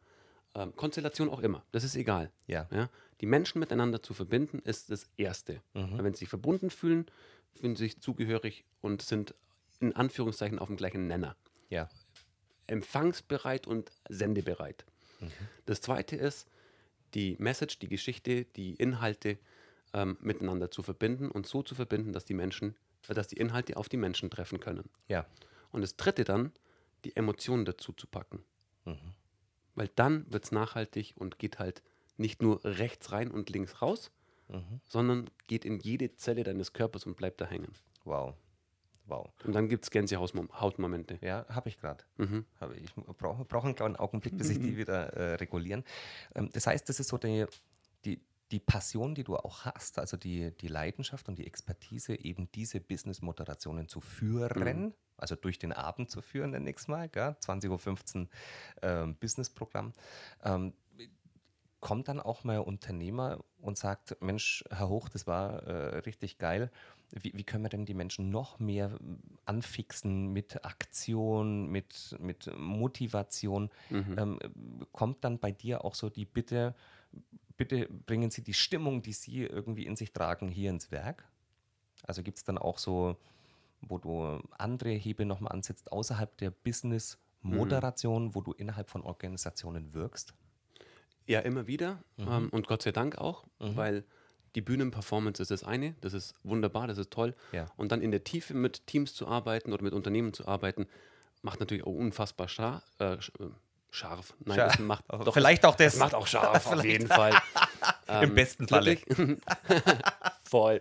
[0.57, 1.65] ähm, Konstellation auch immer.
[1.73, 2.33] Das ist egal.
[2.47, 2.69] Ja.
[2.73, 2.89] Ja?
[3.21, 5.63] Die Menschen miteinander zu verbinden, ist das Erste.
[5.73, 7.07] Weil wenn sie sich verbunden fühlen,
[7.55, 9.35] fühlen sie sich zugehörig und sind
[9.81, 11.37] in Anführungszeichen auf dem gleichen Nenner
[11.71, 11.89] Ja.
[12.67, 14.85] empfangsbereit und sendebereit.
[15.65, 16.47] Das zweite ist,
[17.15, 19.39] die Message, die Geschichte, die Inhalte
[19.95, 22.77] ähm, miteinander zu verbinden und so zu verbinden, dass die Menschen,
[23.09, 24.91] äh, dass die Inhalte auf die Menschen treffen können.
[25.09, 25.25] Ja.
[25.71, 26.53] Und das dritte dann,
[27.05, 28.45] die Emotionen dazu zu packen.
[29.77, 31.83] Weil dann wird es nachhaltig und geht halt
[32.17, 34.11] nicht nur rechts rein und links raus,
[34.85, 37.73] sondern geht in jede Zelle deines Körpers und bleibt da hängen.
[38.05, 38.35] Wow.
[39.07, 39.31] Wow.
[39.45, 41.19] Und dann gibt es Gänsehautmomente.
[41.21, 42.03] Ja, habe ich gerade.
[42.17, 42.45] Mhm.
[42.61, 45.85] Habe Ich brauche brauch einen kleinen Augenblick, bis ich die wieder äh, regulieren.
[46.35, 47.47] Ähm, das heißt, das ist so die,
[48.51, 52.81] die, Passion, die du auch hast, also die, die Leidenschaft und die Expertise, eben diese
[52.81, 57.37] Business-Moderationen zu führen, also durch den Abend zu führen, dann nächstes Mal, gell?
[57.41, 58.29] 20.15 Uhr
[58.83, 59.93] ähm, Business-Programm.
[60.45, 60.75] Ähm,
[61.81, 66.39] kommt dann auch mal ein Unternehmer und sagt, Mensch, Herr Hoch, das war äh, richtig
[66.39, 66.71] geil.
[67.13, 68.99] Wie, wie können wir denn die Menschen noch mehr
[69.45, 73.71] anfixen mit Aktion, mit, mit Motivation?
[74.19, 74.39] Ähm,
[74.93, 76.75] kommt dann bei dir auch so die Bitte,
[77.57, 81.25] bitte bringen Sie die Stimmung, die Sie irgendwie in sich tragen, hier ins Werk?
[82.03, 83.17] Also gibt es dann auch so,
[83.81, 90.35] wo du andere Hebel nochmal ansetzt, außerhalb der Business-Moderation, wo du innerhalb von Organisationen wirkst?
[91.27, 92.03] Ja, immer wieder.
[92.19, 94.05] Ähm, und Gott sei Dank auch, weil
[94.55, 97.35] die Bühnenperformance ist das eine, das ist wunderbar, das ist toll.
[97.53, 97.67] Ja.
[97.77, 100.87] Und dann in der Tiefe mit Teams zu arbeiten oder mit Unternehmen zu arbeiten,
[101.43, 103.19] macht natürlich auch unfassbar schar äh, äh,
[103.91, 104.35] scharf.
[104.45, 105.93] Nein, Schar- das macht doch, Vielleicht auch das.
[105.95, 107.35] das macht auch scharf auf jeden Fall.
[108.23, 108.99] Im besten Falle.
[110.45, 110.81] Voll.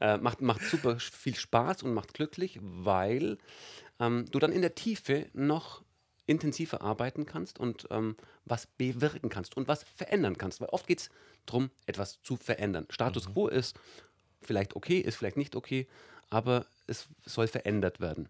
[0.00, 3.38] Äh, macht, macht super viel Spaß und macht glücklich, weil
[3.98, 5.82] ähm, du dann in der Tiefe noch
[6.26, 10.60] intensiver arbeiten kannst und ähm, was bewirken kannst und was verändern kannst.
[10.60, 11.10] Weil oft geht es
[11.46, 12.86] darum, etwas zu verändern.
[12.90, 13.78] Status quo ist
[14.42, 15.86] vielleicht okay, ist vielleicht nicht okay,
[16.28, 18.28] aber es soll verändert werden.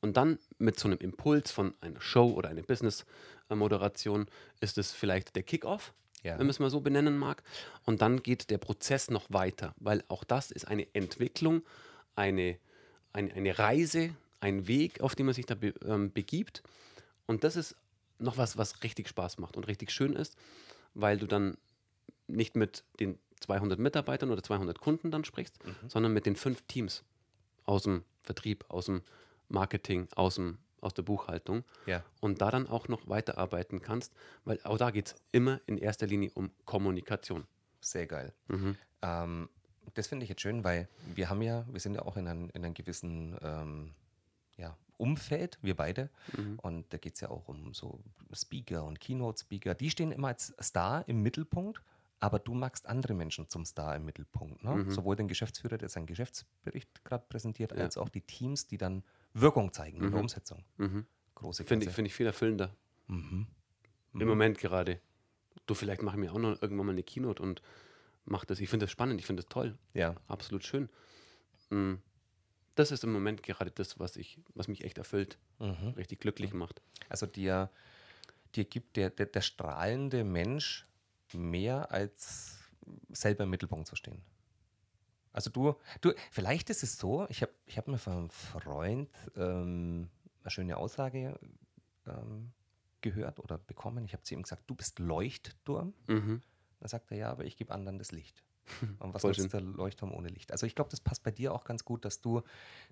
[0.00, 4.26] Und dann mit so einem Impuls von einer Show oder einer Business-Moderation
[4.60, 6.32] ist es vielleicht der Kickoff, Ja.
[6.32, 7.42] wenn man es mal so benennen mag.
[7.84, 11.62] Und dann geht der Prozess noch weiter, weil auch das ist eine Entwicklung,
[12.14, 12.58] eine,
[13.12, 16.62] eine, eine Reise, ein Weg, auf den man sich da be, ähm, begibt.
[17.26, 17.74] Und das ist
[18.18, 20.36] noch was, was richtig Spaß macht und richtig schön ist,
[20.94, 21.56] weil du dann
[22.28, 27.04] nicht mit den 200 Mitarbeitern oder 200 Kunden dann sprichst, sondern mit den fünf Teams
[27.64, 29.02] aus dem Vertrieb, aus dem
[29.48, 32.02] Marketing, aus, dem, aus der Buchhaltung Ja.
[32.20, 34.12] und da dann auch noch weiterarbeiten kannst,
[34.44, 37.46] weil auch da geht es immer in erster Linie um Kommunikation.
[37.80, 38.32] Sehr geil.
[38.48, 38.76] Mhm.
[39.02, 39.48] Ähm,
[39.94, 42.50] das finde ich jetzt schön, weil wir haben ja, wir sind ja auch in, ein,
[42.50, 43.94] in einem gewissen ähm,
[44.56, 46.10] ja, Umfeld, wir beide.
[46.36, 46.58] Mhm.
[46.60, 48.00] Und da geht es ja auch um so
[48.32, 49.74] Speaker und Keynote-Speaker.
[49.74, 51.80] Die stehen immer als Star im Mittelpunkt,
[52.18, 54.64] aber du magst andere Menschen zum Star im Mittelpunkt.
[54.64, 54.70] Ne?
[54.74, 54.90] Mhm.
[54.90, 57.84] Sowohl den Geschäftsführer, der seinen Geschäftsbericht gerade präsentiert, Ja.
[57.84, 59.04] als auch die Teams, die dann
[59.40, 60.18] Wirkung zeigen in der Mhm.
[60.18, 60.64] Umsetzung.
[60.78, 61.06] Mhm.
[61.34, 62.74] Große Finde ich, find ich viel erfüllender.
[63.06, 63.46] Mhm.
[64.14, 65.00] Im Moment gerade.
[65.66, 67.60] Du, vielleicht mache ich mir auch noch irgendwann mal eine Keynote und
[68.24, 68.60] mache das.
[68.60, 69.76] Ich finde das spannend, ich finde das toll.
[69.94, 70.14] Ja.
[70.26, 70.88] Absolut schön.
[71.70, 71.94] Mm.
[72.76, 75.88] Das ist im Moment gerade das, was, ich, was mich echt erfüllt, Mhm.
[75.96, 76.80] richtig glücklich macht.
[77.08, 77.70] Also dir,
[78.54, 80.84] dir gibt der, der, der strahlende Mensch
[81.32, 82.58] mehr als
[83.10, 84.22] selber im Mittelpunkt zu stehen.
[85.36, 89.10] Also du, du vielleicht ist es so, ich habe ich hab mir von einem Freund
[89.36, 90.08] ähm,
[90.42, 91.38] eine schöne Aussage
[92.06, 92.52] ähm,
[93.02, 94.06] gehört oder bekommen.
[94.06, 95.92] Ich habe zu ihm gesagt, du bist Leuchtturm.
[96.06, 96.40] Mhm.
[96.80, 98.42] Dann sagt er, ja, aber ich gebe anderen das Licht.
[98.98, 100.52] Und was nutzt der Leuchtturm ohne Licht?
[100.52, 102.40] Also ich glaube, das passt bei dir auch ganz gut, dass du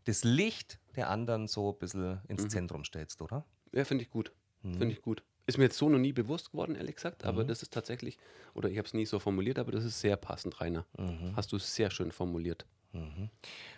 [0.04, 2.50] das Licht der anderen so ein bisschen ins Mhm.
[2.50, 3.46] Zentrum stellst, oder?
[3.72, 4.32] Ja, finde ich gut.
[4.62, 4.74] Mhm.
[4.74, 5.24] Finde ich gut.
[5.46, 7.48] Ist mir jetzt so noch nie bewusst geworden, ehrlich gesagt, aber Mhm.
[7.48, 8.18] das ist tatsächlich,
[8.54, 10.86] oder ich habe es nie so formuliert, aber das ist sehr passend, Rainer.
[10.98, 11.36] Mhm.
[11.36, 12.64] Hast du sehr schön formuliert.
[12.92, 13.28] Mhm.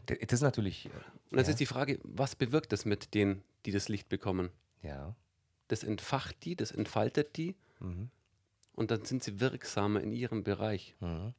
[0.06, 0.90] Das ist natürlich, äh,
[1.32, 1.50] Und jetzt Ja.
[1.52, 4.50] ist die Frage, was bewirkt das mit denen, die das Licht bekommen?
[4.82, 5.14] ja.
[5.68, 8.08] Das entfacht die, das entfaltet die Mhm.
[8.76, 10.94] und dann sind sie wirksamer in ihrem Bereich.
[11.00, 11.34] Mhm.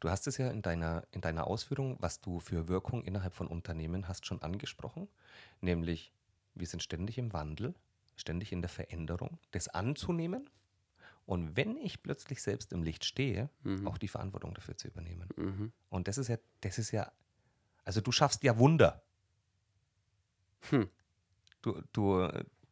[0.00, 3.46] Du hast es ja in deiner, in deiner Ausführung, was du für Wirkung innerhalb von
[3.46, 5.08] Unternehmen hast, schon angesprochen,
[5.62, 6.12] nämlich
[6.54, 7.74] wir sind ständig im Wandel,
[8.22, 10.48] ständig in der Veränderung, das anzunehmen
[11.26, 13.86] und wenn ich plötzlich selbst im Licht stehe, Mhm.
[13.86, 15.28] auch die Verantwortung dafür zu übernehmen.
[15.36, 15.72] Mhm.
[15.90, 17.12] Und das ist ja, das ist ja,
[17.84, 19.02] also du schaffst ja Wunder.
[20.70, 20.88] Hm.
[21.62, 22.28] Du, du,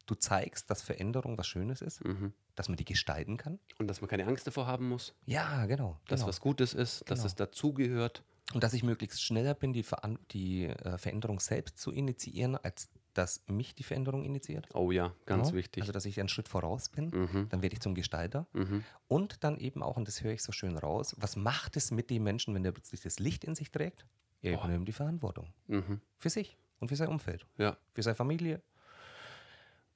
[0.06, 2.32] du zeigst, dass Veränderung was Schönes ist, Mhm.
[2.54, 3.58] dass man die gestalten kann.
[3.78, 6.00] Und dass man keine Angst davor haben muss, Ja, genau.
[6.08, 6.28] dass genau.
[6.28, 7.26] was Gutes ist, dass Genau.
[7.26, 8.22] es dazugehört.
[8.52, 12.88] Und dass ich möglichst schneller bin, die, Veran die äh, Veränderung selbst zu initiieren, als
[13.14, 14.68] dass mich die Veränderung initiiert.
[14.74, 15.54] Oh ja, ganz Ja?
[15.56, 15.82] wichtig.
[15.82, 17.06] Also, dass ich einen Schritt voraus bin.
[17.10, 17.48] mhm.
[17.48, 18.46] Dann werde ich zum Gestalter.
[18.52, 18.84] Mhm.
[19.08, 22.10] Und dann eben auch, und das höre ich so schön raus, was macht es mit
[22.10, 24.06] dem Menschen, wenn der plötzlich das Licht in sich trägt?
[24.42, 24.64] Er Boah.
[24.64, 25.52] übernimmt die Verantwortung.
[25.66, 26.00] Mhm.
[26.18, 27.76] Für sich und für sein Umfeld, Ja.
[27.92, 28.62] für seine Familie.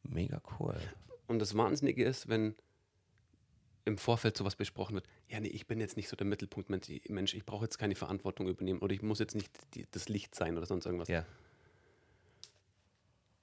[0.02, 0.76] Mega cool.
[1.26, 2.54] Und das Wahnsinnige ist, wenn
[3.86, 6.88] im Vorfeld sowas besprochen wird, ja, nee, ich bin jetzt nicht so der Mittelpunkt, Mensch,
[6.88, 10.08] ich- Mensch, ich brauche jetzt keine Verantwortung übernehmen oder ich muss jetzt nicht die, das
[10.08, 11.08] Licht sein oder sonst irgendwas.
[11.08, 11.24] Ja.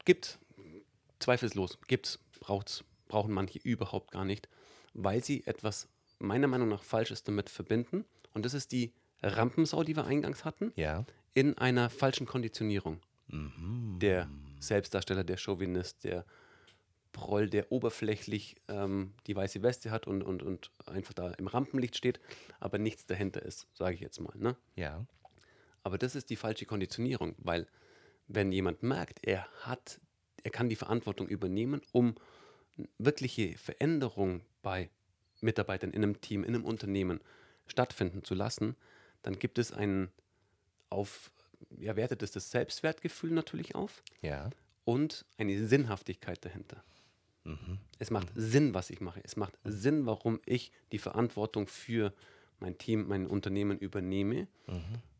[0.05, 0.39] Gibt,
[1.19, 4.47] zweifellos, gibt's, braucht's, brauchen manche überhaupt gar nicht,
[4.93, 5.87] weil sie etwas
[6.19, 8.05] meiner Meinung nach Falsches damit verbinden.
[8.33, 11.05] Und das ist die Rampensau, die wir eingangs hatten, Ja.
[11.33, 12.99] in einer falschen Konditionierung.
[13.27, 13.97] Mhm.
[13.99, 16.25] Der Selbstdarsteller, der Chauvinist, der
[17.11, 21.97] Proll, der oberflächlich ähm, die weiße Weste hat und, und, und einfach da im Rampenlicht
[21.97, 22.19] steht,
[22.59, 24.33] aber nichts dahinter ist, sage ich jetzt mal.
[24.37, 24.55] Ne?
[24.75, 25.05] Ja.
[25.83, 27.67] Aber das ist die falsche Konditionierung, weil
[28.33, 29.99] wenn jemand merkt, er hat,
[30.43, 32.15] er kann die Verantwortung übernehmen, um
[32.97, 34.89] wirkliche Veränderung bei
[35.41, 37.19] Mitarbeitern in einem Team, in einem Unternehmen
[37.67, 38.75] stattfinden zu lassen,
[39.23, 40.09] dann gibt es ein
[40.89, 41.31] auf,
[41.77, 44.49] ja, wertet es das Selbstwertgefühl natürlich auf Ja.
[44.83, 46.83] und eine Sinnhaftigkeit dahinter.
[47.43, 47.79] Mhm.
[47.97, 49.21] Es macht Sinn, was ich mache.
[49.23, 52.13] Es macht Sinn, warum ich die Verantwortung für
[52.59, 54.47] mein Team, mein Unternehmen übernehme.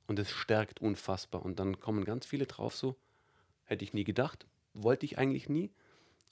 [0.07, 1.43] Und es stärkt unfassbar.
[1.43, 2.97] Und dann kommen ganz viele drauf so,
[3.65, 5.71] hätte ich nie gedacht, wollte ich eigentlich nie,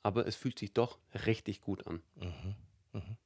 [0.04, 2.02] aber es fühlt sich doch richtig gut an.
[2.16, 2.56] Mhm.
[2.94, 3.18] Mhm.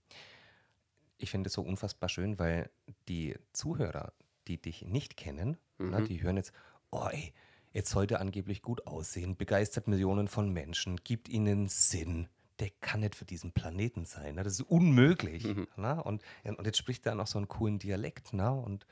[1.18, 2.70] Ich finde es so unfassbar schön, weil
[3.08, 4.14] die Zuhörer,
[4.48, 6.06] die dich nicht kennen, na, Mhm.
[6.06, 6.52] die hören jetzt,
[6.92, 7.34] oh ey,
[7.72, 12.28] jetzt sollte angeblich gut aussehen, begeistert Millionen von Menschen, gibt ihnen Sinn.
[12.60, 14.36] Der kann nicht für diesen Planeten sein.
[14.36, 15.44] Na, das ist unmöglich.
[15.46, 15.68] Mhm.
[15.76, 16.00] Na?
[16.00, 18.32] Und, und jetzt spricht er noch so einen coolen Dialekt.
[18.34, 18.50] Na?
[18.52, 18.86] Und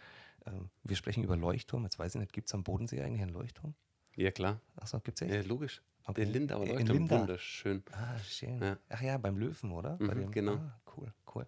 [0.83, 1.83] wir sprechen über Leuchtturm.
[1.83, 3.75] Jetzt weiß ich nicht, gibt es am Bodensee eigentlich einen Leuchtturm?
[4.15, 4.59] Ja, klar.
[4.75, 5.33] Achso, gibt es echt?
[5.33, 5.81] Ja, logisch.
[6.03, 6.25] Okay.
[6.25, 7.19] Der Lindauer In Leuchtturm, Lindau.
[7.21, 7.83] wunderschön.
[7.91, 8.59] Ah, schön.
[8.59, 8.77] Ja.
[8.89, 9.97] Ach ja, beim Löwen, oder?
[9.99, 10.53] Mhm, genau.
[10.53, 11.45] Ah, cool, cool.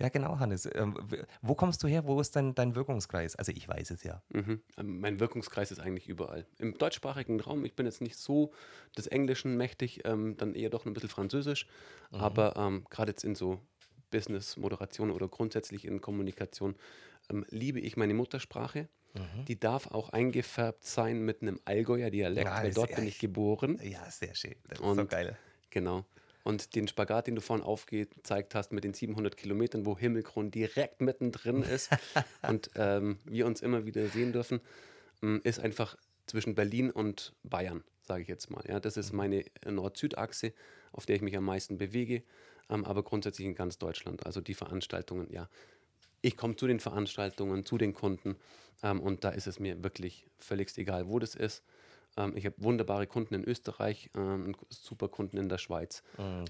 [0.00, 0.68] Ja, genau, Hannes.
[0.74, 0.98] Ähm,
[1.40, 2.04] wo kommst du her?
[2.04, 3.36] Wo ist dein, dein Wirkungskreis?
[3.36, 4.20] Also ich weiß es ja.
[4.30, 4.60] Mhm.
[4.76, 6.46] Ähm, Mein Wirkungskreis ist eigentlich überall.
[6.58, 8.52] Im deutschsprachigen Raum, ich bin jetzt nicht so
[8.98, 11.66] des Englischen mächtig, ähm, dann eher doch ein bisschen Französisch,
[12.10, 13.60] aber ähm, gerade jetzt in so
[14.10, 16.74] Business-Moderation oder grundsätzlich in Kommunikation
[17.30, 18.88] ähm, liebe ich meine Muttersprache.
[19.46, 23.78] Die darf auch eingefärbt sein mit einem Allgäuer Dialekt, Ja, weil dort bin ich geboren.
[23.82, 24.54] Ja, sehr schön.
[24.68, 25.36] Das ist Und- so geil.
[25.68, 26.06] Genau.
[26.44, 31.02] Und den Spagat, den du vorhin aufgezeigt hast mit den 700 Kilometern, wo Himmelkron direkt
[31.02, 31.90] mittendrin ist
[32.40, 34.60] und ähm, wir uns immer wieder sehen dürfen,
[35.22, 38.64] ähm, ist einfach zwischen Berlin und Bayern, sage ich jetzt mal.
[38.66, 40.54] Ja, das ist meine Nord-Süd-Achse,
[40.92, 42.22] auf der ich mich am meisten bewege,
[42.70, 44.24] ähm, aber grundsätzlich in ganz Deutschland.
[44.24, 45.48] Also die Veranstaltungen, ja.
[46.22, 48.36] Ich komme zu den Veranstaltungen, zu den Kunden
[48.82, 51.62] ähm, und da ist es mir wirklich völlig egal, wo das ist.
[52.16, 56.02] Ähm, ich habe wunderbare Kunden in Österreich, ähm, super Kunden in der Schweiz,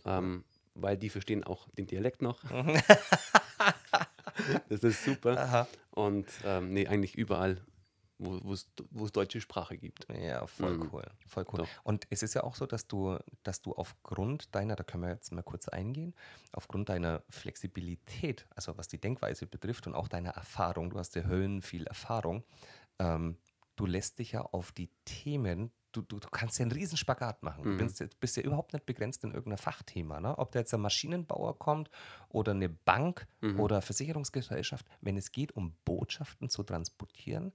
[0.04, 0.44] Mhm.
[0.74, 2.42] weil die verstehen auch den Dialekt noch.
[4.68, 5.38] das ist super.
[5.38, 5.68] Aha.
[5.90, 7.58] Und ähm, nee, eigentlich überall,
[8.24, 10.06] wo es deutsche Sprache gibt.
[10.10, 10.90] Ja, voll Mhm.
[10.92, 11.04] cool.
[11.26, 11.58] Voll cool.
[11.60, 11.68] Doch.
[11.84, 15.10] Und es ist ja auch so, dass du, dass du aufgrund deiner, da können wir
[15.10, 16.14] jetzt mal kurz eingehen,
[16.52, 21.24] aufgrund deiner Flexibilität, also was die Denkweise betrifft und auch deiner Erfahrung, du hast ja
[21.24, 22.44] Höllen viel Erfahrung,
[22.98, 23.38] ähm,
[23.76, 27.42] du lässt dich ja auf die Themen, du, du, du kannst ja einen riesen Spagat
[27.42, 27.64] machen.
[27.64, 27.76] Du Mhm.
[27.78, 30.20] bist, ja- bist ja überhaupt nicht begrenzt in irgendeiner Fachthema.
[30.20, 30.36] Ne?
[30.38, 31.90] Ob da jetzt ein Maschinenbauer kommt
[32.28, 33.60] oder eine Bank Mhm.
[33.60, 37.52] oder Versicherungsgesellschaft, wenn es geht, um Botschaften zu transportieren,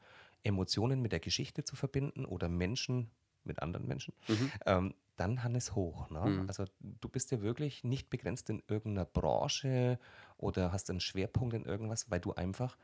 [0.47, 3.10] Emotionen mit der Geschichte zu verbinden oder Menschen
[3.43, 4.51] mit anderen Menschen, Mhm.
[4.65, 6.10] ähm, dann Hannes hoch.
[6.10, 6.19] Ne?
[6.19, 6.47] Mhm.
[6.47, 9.99] Also du bist ja wirklich nicht begrenzt in irgendeiner Branche
[10.38, 12.77] oder hast einen Schwerpunkt in irgendwas, weil du einfach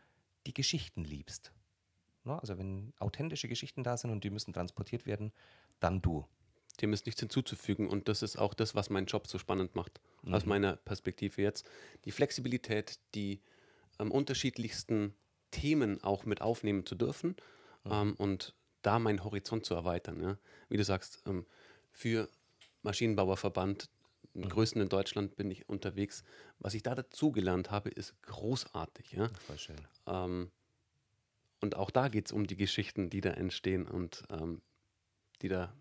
[0.48, 1.52] die Geschichten liebst.
[2.24, 2.40] Ne?
[2.40, 5.32] Also wenn authentische Geschichten da sind und die müssen transportiert werden,
[5.80, 6.26] dann du.
[6.82, 10.00] Dem ist nichts hinzuzufügen und das ist auch das, was meinen Job so spannend macht,
[10.24, 10.34] Mhm.
[10.34, 11.70] aus meiner Perspektive jetzt.
[12.06, 13.42] Die Flexibilität, die
[14.00, 15.14] ähm, unterschiedlichsten
[15.52, 17.36] Themen auch mit aufnehmen zu dürfen
[17.84, 17.92] Mhm.
[17.92, 20.22] ähm, und da meinen Horizont zu erweitern.
[20.22, 20.38] Ja.
[20.70, 21.46] Wie du sagst, ähm,
[21.92, 22.30] für
[22.82, 23.90] Maschinenbauerverband,
[24.34, 24.42] Mhm.
[24.42, 26.24] den größten in Deutschland, bin ich unterwegs.
[26.60, 29.12] Was ich da dazugelernt habe, ist großartig.
[29.14, 29.30] Ja.
[29.46, 29.78] Voll schön.
[30.08, 30.52] Ähm,
[31.62, 34.62] und auch da geht es um die Geschichten, die da entstehen und ähm,
[35.42, 35.74] die da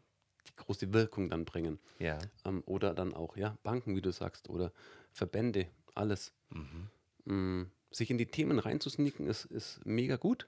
[0.48, 1.78] die große Wirkung dann bringen.
[1.98, 2.18] Ja.
[2.44, 4.72] Ähm, oder dann auch, ja, Banken, wie du sagst, oder
[5.12, 6.32] Verbände, alles.
[6.50, 6.88] Mhm.
[7.24, 10.46] Mm, sich in die Themen reinzusneaken, ist, ist mega gut.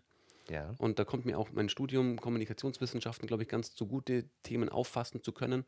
[0.50, 0.74] Ja.
[0.78, 5.32] Und da kommt mir auch mein Studium Kommunikationswissenschaften, glaube ich, ganz zugute, Themen auffassen zu
[5.32, 5.64] können,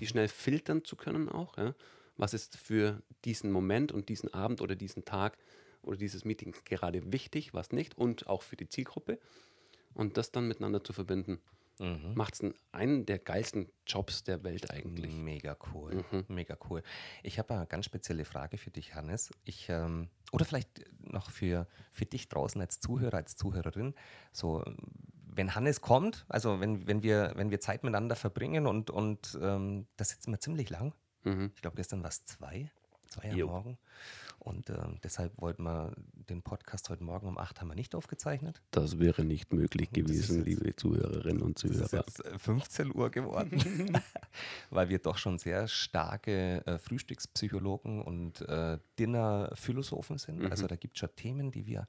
[0.00, 1.56] die schnell filtern zu können auch.
[1.56, 1.74] Ja?
[2.16, 5.38] Was ist für diesen Moment und diesen Abend oder diesen Tag
[5.86, 9.18] oder dieses Meeting gerade wichtig, was nicht und auch für die Zielgruppe.
[9.94, 11.40] Und das dann miteinander zu verbinden,
[11.78, 12.14] Mhm.
[12.14, 15.14] macht es einen der geilsten Jobs der Welt eigentlich.
[15.14, 16.24] Mega cool, Mhm.
[16.28, 16.82] mega cool.
[17.22, 19.30] Ich habe eine ganz spezielle Frage für dich, Hannes.
[19.44, 23.94] Ich, ähm, oder vielleicht noch für, für dich draußen als Zuhörer, als Zuhörerin.
[24.32, 24.64] So,
[25.28, 29.86] wenn Hannes kommt, also wenn, wenn, wir, wenn wir Zeit miteinander verbringen und, und ähm,
[29.96, 30.94] das sitzen wir ziemlich lang.
[31.24, 31.52] Mhm.
[31.54, 32.70] Ich glaube, gestern war es zwei,
[33.08, 33.40] zwei am.
[33.40, 33.78] Morgen.
[34.46, 35.92] Und ähm, deshalb wollten wir
[36.30, 38.62] den Podcast heute Morgen um acht haben wir nicht aufgezeichnet.
[38.70, 42.04] Das wäre nicht möglich gewesen, jetzt- liebe Zuhörerinnen und Es ist Zuhörer.
[42.06, 43.60] jetzt äh, 15 Uhr geworden,
[44.70, 50.38] weil wir doch schon sehr starke äh, Frühstückspsychologen und äh, Dinnerphilosophen sind.
[50.38, 50.50] Mhm.
[50.52, 51.88] Also da gibt es schon Themen, die wir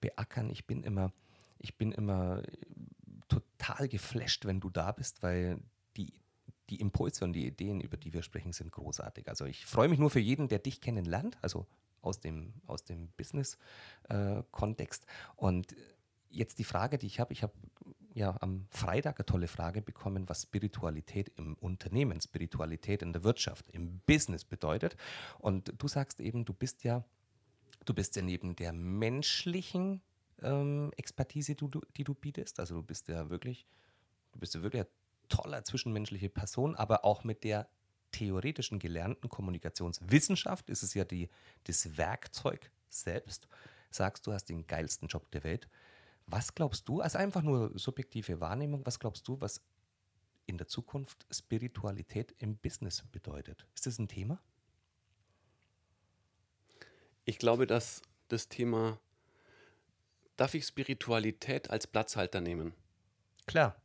[0.00, 0.50] beackern.
[0.50, 1.12] Ich bin immer,
[1.58, 2.52] ich bin immer äh,
[3.28, 5.58] total geflasht, wenn du da bist, weil
[5.96, 6.12] die,
[6.70, 9.26] die Impulse und die Ideen, über die wir sprechen, sind großartig.
[9.28, 11.66] Also ich freue mich nur für jeden, der dich kennenlernt, also
[12.00, 15.06] aus dem, aus dem Business-Kontext.
[15.36, 15.74] und
[16.30, 17.54] jetzt die Frage, die ich habe, ich habe
[18.14, 23.70] ja am Freitag eine tolle Frage bekommen, was Spiritualität im Unternehmen, Spiritualität in der Wirtschaft,
[23.70, 24.96] im Business bedeutet.
[25.38, 27.04] Und du sagst eben, du bist ja,
[27.84, 30.02] du bist ja neben der menschlichen
[30.42, 33.66] ähm, Expertise, die du, die du bietest, also du bist ja wirklich,
[34.32, 34.90] du bist ja wirklich eine
[35.28, 37.68] tolle zwischenmenschliche Person, aber auch mit der
[38.12, 41.28] theoretischen gelernten Kommunikationswissenschaft ist es ja die,
[41.64, 43.48] das Werkzeug selbst.
[43.90, 45.68] Sagst du hast den geilsten Job der Welt.
[46.26, 49.62] Was glaubst du, also einfach nur subjektive Wahrnehmung, was glaubst du, was
[50.46, 53.66] in der Zukunft Spiritualität im Business bedeutet?
[53.74, 54.40] Ist das ein Thema?
[57.24, 58.98] Ich glaube, dass das Thema,
[60.36, 62.74] darf ich Spiritualität als Platzhalter nehmen?
[63.46, 63.76] Klar.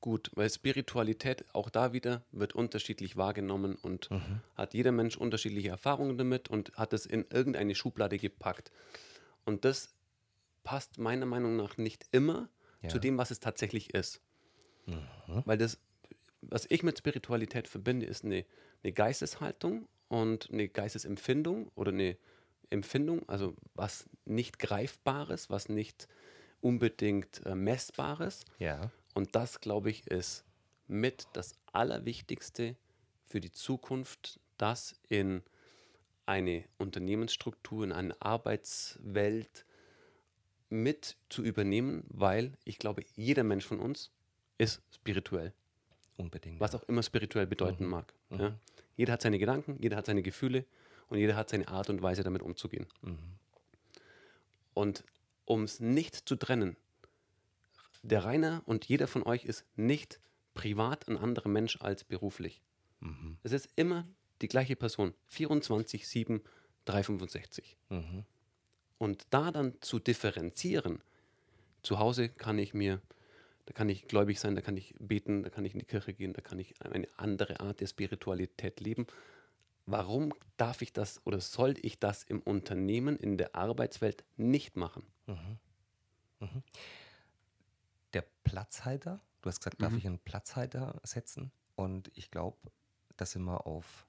[0.00, 4.40] Gut, weil Spiritualität auch da wieder wird unterschiedlich wahrgenommen und Mhm.
[4.54, 8.70] hat jeder Mensch unterschiedliche Erfahrungen damit und hat es in irgendeine Schublade gepackt.
[9.44, 9.94] Und das
[10.64, 12.48] passt meiner Meinung nach nicht immer
[12.82, 12.88] Ja.
[12.88, 14.20] zu dem, was es tatsächlich ist.
[14.86, 15.42] Mhm.
[15.44, 15.78] Weil das,
[16.40, 18.46] was ich mit Spiritualität verbinde, ist eine,
[18.82, 22.16] eine Geisteshaltung und eine Geistesempfindung oder eine
[22.70, 26.08] Empfindung, also was nicht Greifbares, was nicht
[26.60, 28.44] unbedingt äh, Messbares.
[28.58, 28.90] Ja.
[29.14, 30.44] Und das, glaube ich, ist
[30.86, 32.76] mit das Allerwichtigste
[33.24, 35.42] für die Zukunft, das in
[36.26, 39.64] eine Unternehmensstruktur, in eine Arbeitswelt
[40.68, 44.10] mit zu übernehmen, weil ich glaube, jeder Mensch von uns
[44.58, 45.52] ist spirituell,
[46.16, 46.60] Unbedingt.
[46.60, 47.90] was auch immer spirituell bedeuten Mhm.
[47.90, 48.14] mag.
[48.30, 48.56] Ja?
[48.96, 50.64] Jeder hat seine Gedanken, jeder hat seine Gefühle
[51.08, 52.86] und jeder hat seine Art und Weise, damit umzugehen.
[54.74, 55.04] Und
[55.46, 56.76] um es nicht zu trennen,
[58.02, 60.20] der Rainer und jeder von euch ist nicht
[60.54, 62.62] privat ein anderer Mensch als beruflich.
[63.42, 64.06] Es ist immer
[64.42, 65.14] die gleiche Person.
[65.28, 66.42] 24, 7,
[66.86, 67.76] 365.
[68.98, 71.02] Und da dann zu differenzieren,
[71.82, 73.00] zu Hause kann ich mir,
[73.66, 76.12] da kann ich gläubig sein, da kann ich beten, da kann ich in die Kirche
[76.12, 79.06] gehen, da kann ich eine andere Art der Spiritualität leben.
[79.86, 85.04] Warum darf ich das oder soll ich das im Unternehmen, in der Arbeitswelt nicht machen?
[88.12, 91.52] Der Platzhalter, du hast gesagt, darf ich einen Platzhalter setzen?
[91.76, 92.58] Und ich glaube,
[93.16, 94.06] da sind wir auf,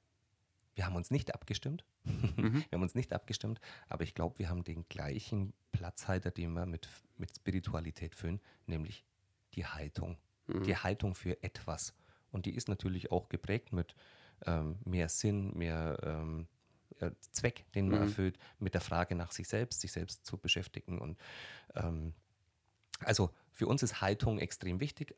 [0.76, 1.86] wir haben uns nicht abgestimmt.
[2.04, 6.66] Wir haben uns nicht abgestimmt, aber ich glaube, wir haben den gleichen Platzhalter, den wir
[6.66, 9.06] mit, mit Spiritualität füllen, nämlich
[9.54, 10.18] die Haltung.
[10.66, 11.94] Die Haltung für etwas.
[12.32, 13.94] Und die ist natürlich auch geprägt mit
[14.48, 16.48] ähm, mehr Sinn, mehr ähm,
[17.00, 21.00] äh, Zweck, den man erfüllt, mit der Frage nach sich selbst, sich selbst zu beschäftigen.
[21.00, 21.20] Und
[21.76, 22.14] ähm,
[23.00, 25.16] also für uns ist Haltung extrem wichtig.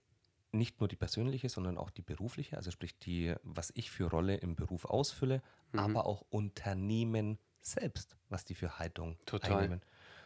[0.52, 4.36] Nicht nur die persönliche, sondern auch die berufliche, also sprich die, was ich für Rolle
[4.36, 9.54] im Beruf ausfülle, aber auch Unternehmen selbst, was die für Haltung Total.
[9.54, 9.82] einnehmen.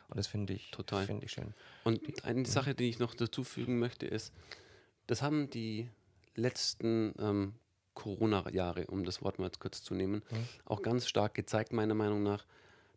[0.10, 1.06] Und das finde ich, Total.
[1.06, 1.54] finde ich schön.
[1.84, 4.34] Und eine Sache, die ich noch dazu fügen möchte, ist,
[5.06, 5.90] das haben die
[6.36, 7.54] letzten ähm,
[7.94, 10.22] Corona-Jahre, um das Wort mal kurz zu nehmen,
[10.66, 12.46] auch ganz stark gezeigt, meiner Meinung nach,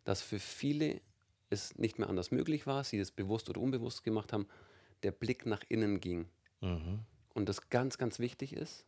[0.03, 1.01] dass für viele
[1.49, 4.47] es nicht mehr anders möglich war, sie das bewusst oder unbewusst gemacht haben,
[5.03, 6.27] der Blick nach innen ging.
[6.61, 8.85] Und das ganz, ganz wichtig ist,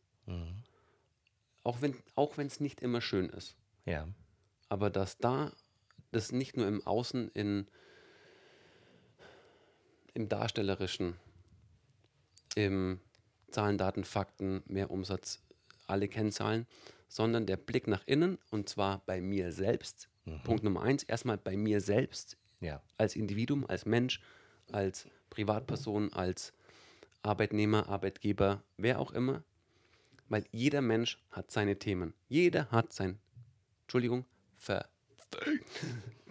[1.63, 3.55] auch wenn auch es nicht immer schön ist,
[3.85, 4.07] Ja.
[4.69, 5.51] aber dass da
[6.11, 7.67] das nicht nur im Außen in
[10.13, 11.15] im Darstellerischen,
[12.55, 12.99] im
[13.49, 15.41] Zahlen, Daten, Fakten, mehr Umsatz,
[15.87, 16.67] alle Kennzahlen,
[17.07, 20.09] sondern der Blick nach innen und zwar bei mir selbst.
[20.43, 22.81] Punkt Nummer eins, erstmal bei mir selbst Ja.
[22.97, 24.21] als Individuum, als Mensch,
[24.71, 26.53] als Privatperson, als
[27.23, 29.43] Arbeitnehmer, Arbeitgeber, wer auch immer.
[30.29, 32.13] Weil jeder Mensch hat seine Themen.
[32.29, 33.19] Jeder hat sein,
[33.81, 34.25] Entschuldigung,
[34.57, 34.87] Ver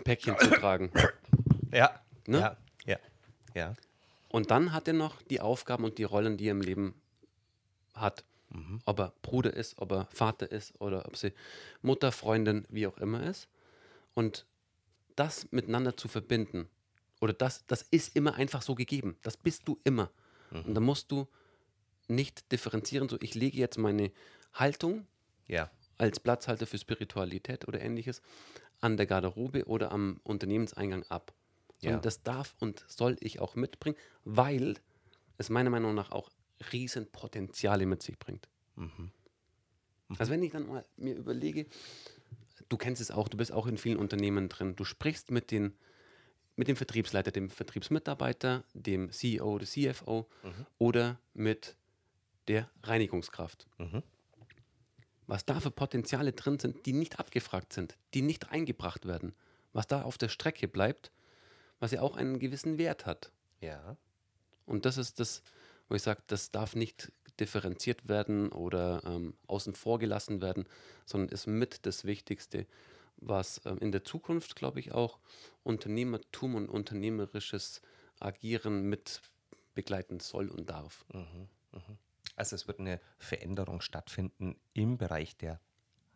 [0.05, 0.93] Päckchen zu tragen.
[1.73, 2.01] Ja.
[2.27, 2.39] Ne?
[2.39, 2.57] Ja.
[2.87, 2.99] Ja.
[3.55, 3.75] Ja.
[4.29, 6.95] Und dann hat er noch die Aufgaben und die Rollen, die er im Leben
[7.95, 8.25] hat.
[8.85, 11.33] Ob er Bruder ist, ob er Vater ist oder ob sie
[11.81, 13.49] Mutter, Freundin, wie auch immer ist.
[14.15, 14.47] Und
[15.17, 16.69] das miteinander zu verbinden,
[17.23, 19.17] oder das, das ist immer einfach so gegeben.
[19.23, 20.11] Das bist du immer.
[20.51, 21.29] Und da musst du
[22.09, 24.11] nicht differenzieren, so ich lege jetzt meine
[24.53, 25.07] Haltung
[25.47, 25.71] Ja.
[25.99, 28.21] als Platzhalter für Spiritualität oder ähnliches
[28.81, 31.33] an der Garderobe oder am Unternehmenseingang ab.
[31.81, 31.95] Ja.
[31.95, 34.75] Und das darf und soll ich auch mitbringen, weil
[35.39, 36.29] es meiner Meinung nach auch
[36.73, 38.49] riesen Potenziale mit sich bringt.
[40.19, 41.67] Also wenn ich dann mal mir überlege,
[42.69, 45.73] du kennst es auch, du bist auch in vielen Unternehmen drin, du sprichst mit den
[46.63, 50.29] mit dem Vertriebsleiter, dem Vertriebsmitarbeiter, dem CEO, der CFO
[50.79, 51.77] oder mit
[52.47, 53.67] der Reinigungskraft
[55.33, 59.35] was da für Potenziale drin sind, die nicht abgefragt sind, die nicht eingebracht werden,
[59.73, 61.11] was da auf der Strecke bleibt,
[61.81, 63.33] was ja auch einen gewissen Wert hat.
[63.61, 63.97] Ja.
[64.67, 65.43] Und das ist das,
[65.89, 70.69] wo ich sage, das darf nicht differenziert werden oder ähm, außen vor gelassen werden,
[71.07, 72.67] sondern ist mit das Wichtigste,
[73.27, 75.19] was ähm, in der Zukunft, glaube ich, auch
[75.63, 77.83] Unternehmertum und unternehmerisches
[78.21, 79.21] Agieren mit
[79.75, 81.05] begleiten soll und darf.
[82.37, 85.61] Also es wird eine Veränderung stattfinden im Bereich der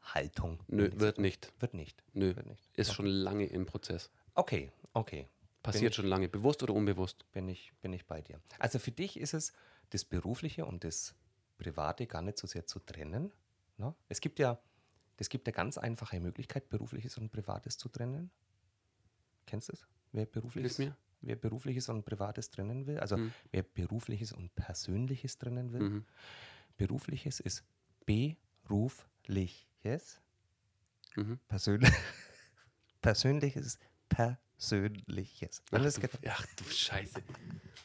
[0.03, 0.63] Haltung.
[0.69, 1.53] Nö, wird nicht.
[1.59, 2.03] Wird nicht.
[2.13, 2.69] Nö, Wird nicht.
[2.75, 4.11] ist schon lange im Prozess.
[4.35, 5.29] Okay, okay.
[5.63, 7.31] Passiert schon lange, bewusst oder unbewusst.
[7.33, 8.41] Bin ich, bin ich bei dir.
[8.59, 9.53] Also für dich ist es
[9.91, 11.15] das Berufliche und das
[11.59, 13.33] Private gar nicht so sehr zu trennen.
[13.77, 13.95] Ne?
[14.09, 14.61] Es gibt ja,
[15.17, 18.31] es gibt eine ganz einfache Möglichkeit, Berufliches und Privates zu trennen.
[19.47, 19.87] Kennst du es?
[20.13, 20.79] Wer Berufliches,
[21.21, 23.17] wer Berufliches und Privates trennen will, also
[23.51, 25.81] wer Berufliches und Persönliches trennen will.
[26.77, 27.65] Berufliches ist
[28.05, 29.01] Berufliches.
[31.49, 31.81] Persön
[33.01, 33.81] Persönliches ist
[34.59, 35.63] Persönliches.
[35.71, 37.23] Wenn das geht- Ach du Scheiße.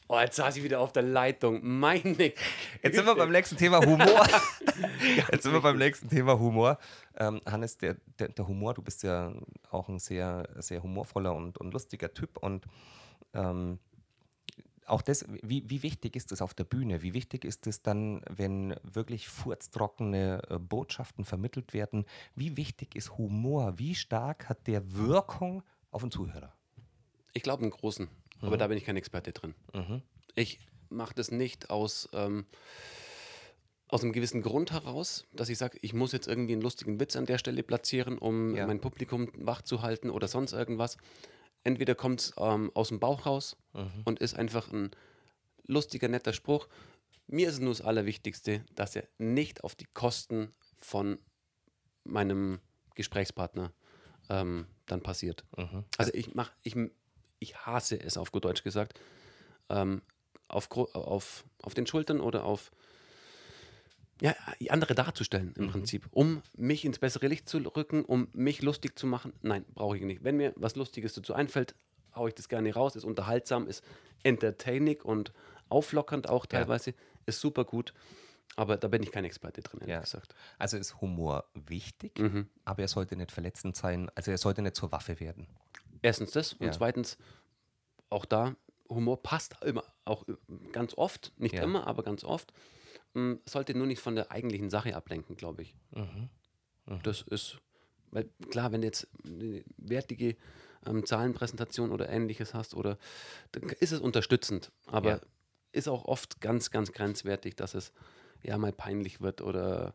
[0.08, 1.60] Oh, jetzt saß ich wieder auf der Leitung.
[1.64, 2.34] Meine.
[2.84, 4.28] Jetzt sind wir beim nächsten Thema Humor.
[5.32, 6.78] Jetzt sind wir beim nächsten Thema Humor.
[7.16, 9.34] Ähm, Hannes, der, der, der Humor, du bist ja
[9.70, 12.38] auch ein sehr, sehr humorvoller und, und lustiger Typ.
[12.38, 12.66] Und
[13.34, 13.80] ähm,
[14.86, 17.02] auch das, wie, wie wichtig ist das auf der Bühne?
[17.02, 22.06] Wie wichtig ist es dann, wenn wirklich furztrockene äh, Botschaften vermittelt werden?
[22.36, 23.78] Wie wichtig ist Humor?
[23.80, 26.54] Wie stark hat der Wirkung auf den Zuhörer?
[27.34, 28.08] Ich glaube einen großen,
[28.42, 29.54] aber da bin ich kein Experte drin.
[30.36, 30.60] Ich
[30.90, 32.46] mache das nicht aus, ähm,
[33.88, 37.16] aus einem gewissen Grund heraus, dass ich sage, ich muss jetzt irgendwie einen lustigen Witz
[37.16, 38.66] an der Stelle platzieren, um Ja.
[38.68, 40.98] mein Publikum wach zu halten oder sonst irgendwas.
[41.64, 43.56] Entweder kommt es ähm, aus dem Bauch raus
[44.06, 44.92] und ist einfach ein
[45.68, 46.68] lustiger, netter Spruch.
[47.28, 51.20] Mir ist es nur das Allerwichtigste, dass er nicht auf die Kosten von
[52.04, 52.60] meinem
[52.96, 53.72] Gesprächspartner
[54.30, 55.46] ähm, dann passiert.
[55.98, 56.76] Also ich mach, ich,
[57.42, 58.98] ich hasse es, auf gut Deutsch gesagt,
[59.70, 60.02] ähm,
[60.48, 62.72] auf, auf, auf den Schultern oder auf
[64.22, 64.36] ja,
[64.70, 69.08] andere darzustellen im Prinzip, um mich ins bessere Licht zu rücken, um mich lustig zu
[69.08, 69.34] machen.
[69.42, 70.24] Nein, brauche ich nicht.
[70.24, 71.74] Wenn mir was Lustiges dazu einfällt,
[72.16, 73.84] haue ich das gerne raus, ist unterhaltsam, ist
[74.22, 75.34] entertaining und
[75.70, 76.60] auflockernd auch Ja.
[76.60, 76.94] teilweise,
[77.26, 77.94] ist super gut.
[78.58, 80.02] Aber da bin ich kein Experte drin, ehrlich Ja.
[80.02, 80.36] gesagt.
[80.60, 82.48] Also ist Humor wichtig, Mhm.
[82.66, 84.12] aber er sollte nicht verletzend sein.
[84.14, 85.48] Also er sollte nicht zur Waffe werden.
[86.02, 86.72] Erstens das und Ja.
[86.72, 87.18] zweitens
[88.10, 88.56] auch da,
[88.90, 90.26] Humor passt immer, auch
[90.74, 91.64] ganz oft, nicht Ja.
[91.64, 92.52] immer, aber ganz oft,
[93.14, 95.76] mh, sollte nur nicht von der eigentlichen Sache ablenken, glaube ich.
[95.92, 96.30] Mhm.
[97.04, 97.58] Das ist,
[98.12, 100.36] weil klar, wenn du jetzt eine wertige
[100.86, 102.98] ähm, Zahlenpräsentation oder ähnliches hast, oder
[103.54, 105.22] dann ist es unterstützend, aber Ja.
[105.72, 107.94] ist auch oft ganz, ganz grenzwertig, dass es
[108.44, 109.94] ja mal peinlich wird oder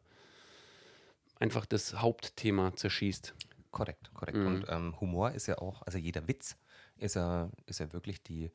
[1.38, 3.34] einfach das Hauptthema zerschießt.
[3.76, 4.38] Korrekt, korrekt.
[4.38, 4.46] Mhm.
[4.46, 6.56] Und ähm, Humor ist ja auch, also jeder Witz
[6.96, 8.50] ist ja, ist ja wirklich die,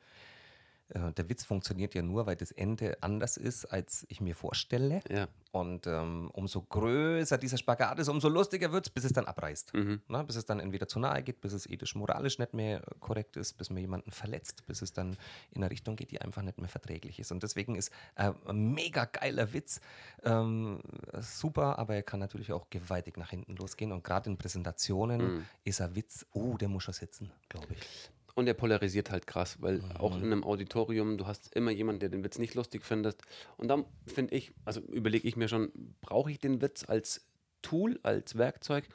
[0.94, 5.00] äh, der Witz funktioniert ja nur, weil das Ende anders ist, als ich mir vorstelle.
[5.10, 5.28] Ja.
[5.52, 9.74] Und ähm, umso größer dieser Spagat ist, umso lustiger wird es, bis es dann abreißt.
[9.74, 10.00] Mhm.
[10.08, 13.36] Na, bis es dann entweder zu nahe geht, bis es ethisch, moralisch nicht mehr korrekt
[13.36, 15.16] ist, bis man jemanden verletzt, bis es dann
[15.50, 17.32] in eine Richtung geht, die einfach nicht mehr verträglich ist.
[17.32, 19.80] Und deswegen ist äh, ein mega geiler Witz
[20.24, 20.80] ähm,
[21.20, 23.92] super, aber er kann natürlich auch gewaltig nach hinten losgehen.
[23.92, 25.44] Und gerade in Präsentationen Mhm.
[25.64, 28.10] ist ein Witz, oh, der muss schon sitzen, glaube ich.
[28.34, 32.08] Und er polarisiert halt krass, weil auch in einem Auditorium, du hast immer jemanden, der
[32.08, 33.20] den Witz nicht lustig findet.
[33.58, 35.70] Und dann finde ich, also überlege ich mir schon,
[36.00, 37.26] brauche ich den Witz als
[37.60, 38.88] Tool, als Werkzeug,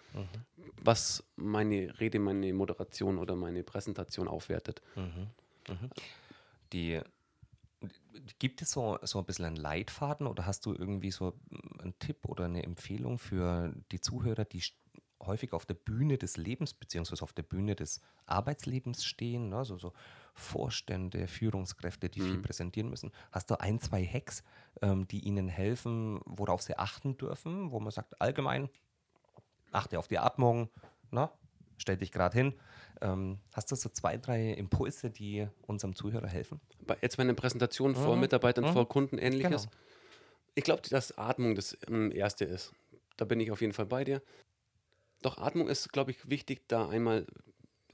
[0.82, 4.82] was meine Rede, meine Moderation oder meine Präsentation aufwertet.
[6.74, 7.00] Die,
[8.40, 11.34] gibt es so, so ein bisschen einen Leitfaden oder hast du irgendwie so
[11.80, 14.64] einen Tipp oder eine Empfehlung für die Zuhörer, die
[15.22, 19.66] häufig auf der Bühne des Lebens beziehungsweise auf der Bühne des Arbeitslebens stehen, ne?
[19.66, 19.94] so, so
[20.34, 23.12] Vorstände, Führungskräfte, die viel präsentieren müssen.
[23.32, 24.44] Hast du ein, zwei Hacks,
[24.82, 28.70] ähm, die ihnen helfen, worauf sie achten dürfen, wo man sagt, allgemein,
[29.72, 30.70] achte auf die Atmung,
[31.12, 31.30] ne?
[31.78, 32.54] stell dich gerade hin.
[33.02, 36.60] Ähm, hast du so zwei, drei Impulse, die unserem Zuhörer helfen?
[36.86, 39.64] Bei, jetzt bei einer Präsentation vor Mitarbeitern, vor Kunden, ähnliches.
[39.64, 39.76] Genau.
[40.56, 42.74] Ich glaube, dass Atmung das ähm, Erste ist.
[43.16, 44.22] Da bin ich auf jeden Fall bei dir.
[45.22, 47.26] Doch Atmung ist, glaube ich, wichtig, da einmal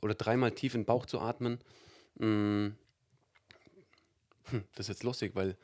[0.02, 1.60] oder dreimal tief in den Bauch zu atmen.
[2.16, 2.70] Mm.
[4.46, 5.58] Hm, das ist jetzt lustig, weil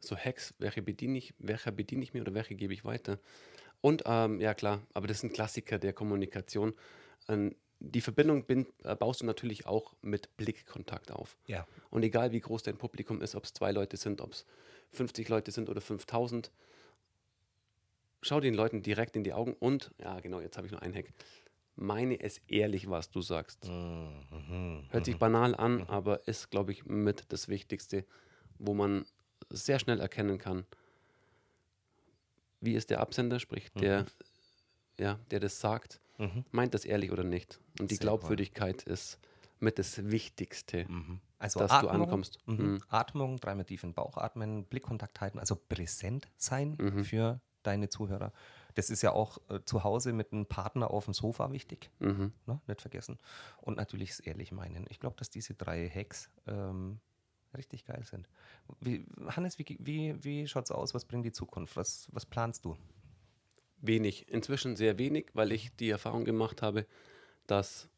[0.00, 3.18] so Hacks, welche bediene ich, welcher bediene ich mir oder welche gebe ich weiter?
[3.80, 6.74] Und ähm, ja klar, aber das ist ein Klassiker der Kommunikation.
[7.28, 11.36] Ähm, die Verbindung bin, äh, baust du natürlich auch mit Blickkontakt auf.
[11.46, 11.66] Ja.
[11.90, 14.46] Und egal wie groß dein Publikum ist, ob es zwei Leute sind, ob es
[14.92, 16.50] 50 Leute sind oder 5000,
[18.26, 20.94] schau den Leuten direkt in die Augen und, ja genau, jetzt habe ich noch einen
[20.94, 21.12] Hack,
[21.76, 23.68] meine es ehrlich, was du sagst.
[23.68, 28.04] Hört sich banal an, aber ist, glaube ich, mit das Wichtigste,
[28.58, 29.04] wo man
[29.50, 30.64] sehr schnell erkennen kann,
[32.60, 34.06] wie ist der Absender, sprich der,
[34.98, 36.00] ja, der das sagt,
[36.50, 37.60] meint das ehrlich oder nicht.
[37.78, 38.18] Und die Sehr cool.
[38.18, 39.18] Glaubwürdigkeit ist
[39.60, 40.86] mit das Wichtigste.
[41.38, 42.38] Also Dass du Atmung, ankommst.
[42.46, 42.56] Mhm.
[42.56, 42.82] Mhm.
[42.88, 47.04] Atmung, dreimal tief in den Bauch atmen, Blickkontakt halten, also präsent sein Mhm.
[47.04, 48.32] für deine Zuhörer.
[48.74, 52.32] Das ist ja auch äh, zu Hause mit einem Partner auf dem Sofa wichtig, Mhm.
[52.46, 52.60] ne?
[52.66, 53.18] nicht vergessen.
[53.60, 54.86] Und natürlich das ehrlich meinen.
[54.90, 57.00] Ich glaube, dass diese drei Hacks ähm,
[57.56, 58.28] richtig geil sind.
[58.80, 60.92] Wie, Hannes, wie, wie, wie schaut es aus?
[60.94, 61.76] Was bringt die Zukunft?
[61.76, 62.76] Was, was planst du?
[63.78, 66.86] Wenig, inzwischen sehr wenig, weil ich die Erfahrung gemacht habe,
[67.46, 67.88] dass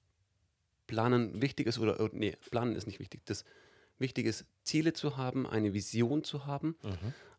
[0.86, 3.22] Planen wichtig ist oder, nee, Planen ist nicht wichtig.
[3.26, 3.44] Das
[3.98, 6.76] Wichtige ist, Ziele zu haben, eine Vision zu haben.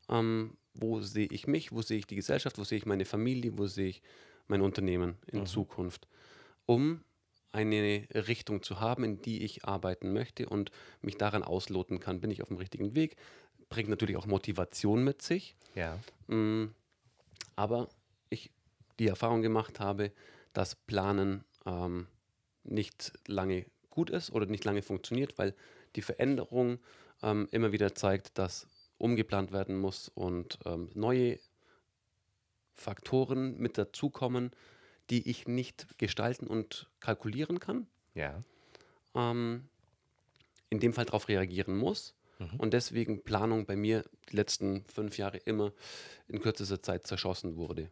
[0.09, 3.57] Ähm, wo sehe ich mich, wo sehe ich die Gesellschaft, wo sehe ich meine Familie,
[3.57, 4.01] wo sehe ich
[4.47, 6.07] mein Unternehmen in Zukunft,
[6.65, 7.03] um
[7.51, 12.21] eine Richtung zu haben, in die ich arbeiten möchte und mich daran ausloten kann.
[12.21, 13.15] Bin ich auf dem richtigen Weg?
[13.69, 15.55] Bringt natürlich auch Motivation mit sich.
[15.75, 15.99] Ja.
[16.27, 16.73] Mm,
[17.55, 17.89] Aber
[18.29, 18.51] ich
[18.99, 20.11] die Erfahrung gemacht habe,
[20.53, 22.07] dass Planen ähm,
[22.63, 25.55] nicht lange gut ist oder nicht lange funktioniert, weil
[25.95, 26.79] die Veränderung
[27.23, 28.67] ähm, immer wieder zeigt, dass
[28.99, 31.39] umgeplant werden muss und ähm, neue
[32.75, 34.51] Faktoren mit dazukommen,
[35.09, 38.43] die ich nicht gestalten und kalkulieren kann Ja.
[39.15, 39.67] ähm,
[40.69, 42.13] in dem Fall darauf reagieren muss
[42.57, 45.73] und deswegen Planung bei mir die letzten fünf Jahre immer
[46.27, 47.91] in kürzester Zeit zerschossen wurde.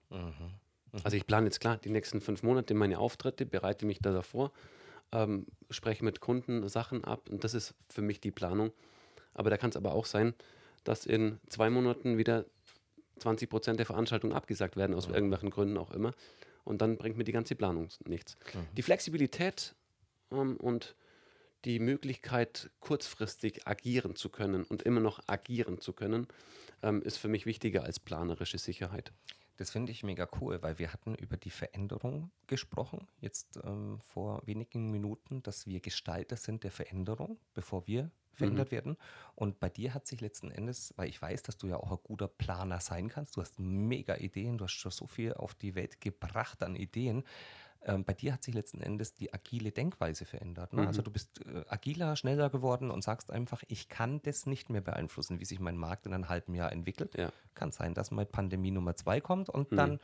[1.03, 4.53] Also ich plane jetzt klar die nächsten fünf Monate meine Auftritte, bereite mich da davor,
[5.11, 8.71] ähm, spreche mit Kunden Sachen ab und das ist für mich die Planung.
[9.33, 10.33] Aber da kann es aber auch sein,
[10.87, 12.45] dass in zwei Monaten wieder
[13.19, 16.13] 20 Prozent der Veranstaltungen abgesagt werden, aus irgendwelchen Gründen auch immer.
[16.63, 18.37] Und dann bringt mir die ganze Planung nichts.
[18.75, 19.75] Die Flexibilität
[20.31, 20.95] ähm, und
[21.65, 26.27] die Möglichkeit, kurzfristig agieren zu können und immer noch agieren zu können,
[26.83, 29.11] ähm, ist für mich wichtiger als planerische Sicherheit.
[29.57, 34.45] Das finde ich mega cool, weil wir hatten über die Veränderung gesprochen, jetzt ähm, vor
[34.45, 38.97] wenigen Minuten, dass wir Gestalter sind der Veränderung, bevor wir verändert werden.
[39.35, 41.99] Und bei dir hat sich letzten Endes, weil ich weiß, dass du ja auch ein
[42.03, 45.75] guter Planer sein kannst, du hast mega Ideen, du hast schon so viel auf die
[45.75, 47.23] Welt gebracht an Ideen.
[47.87, 50.73] Ähm, bei dir hat sich letzten Endes die agile Denkweise verändert.
[50.73, 50.85] Ne?
[50.85, 54.81] Also du bist äh, agiler, schneller geworden und sagst einfach, ich kann das nicht mehr
[54.81, 57.17] beeinflussen, wie sich mein Markt in einem halben Jahr entwickelt.
[57.17, 57.31] Ja.
[57.55, 59.99] Kann sein, dass mal Pandemie Nummer zwei kommt und dann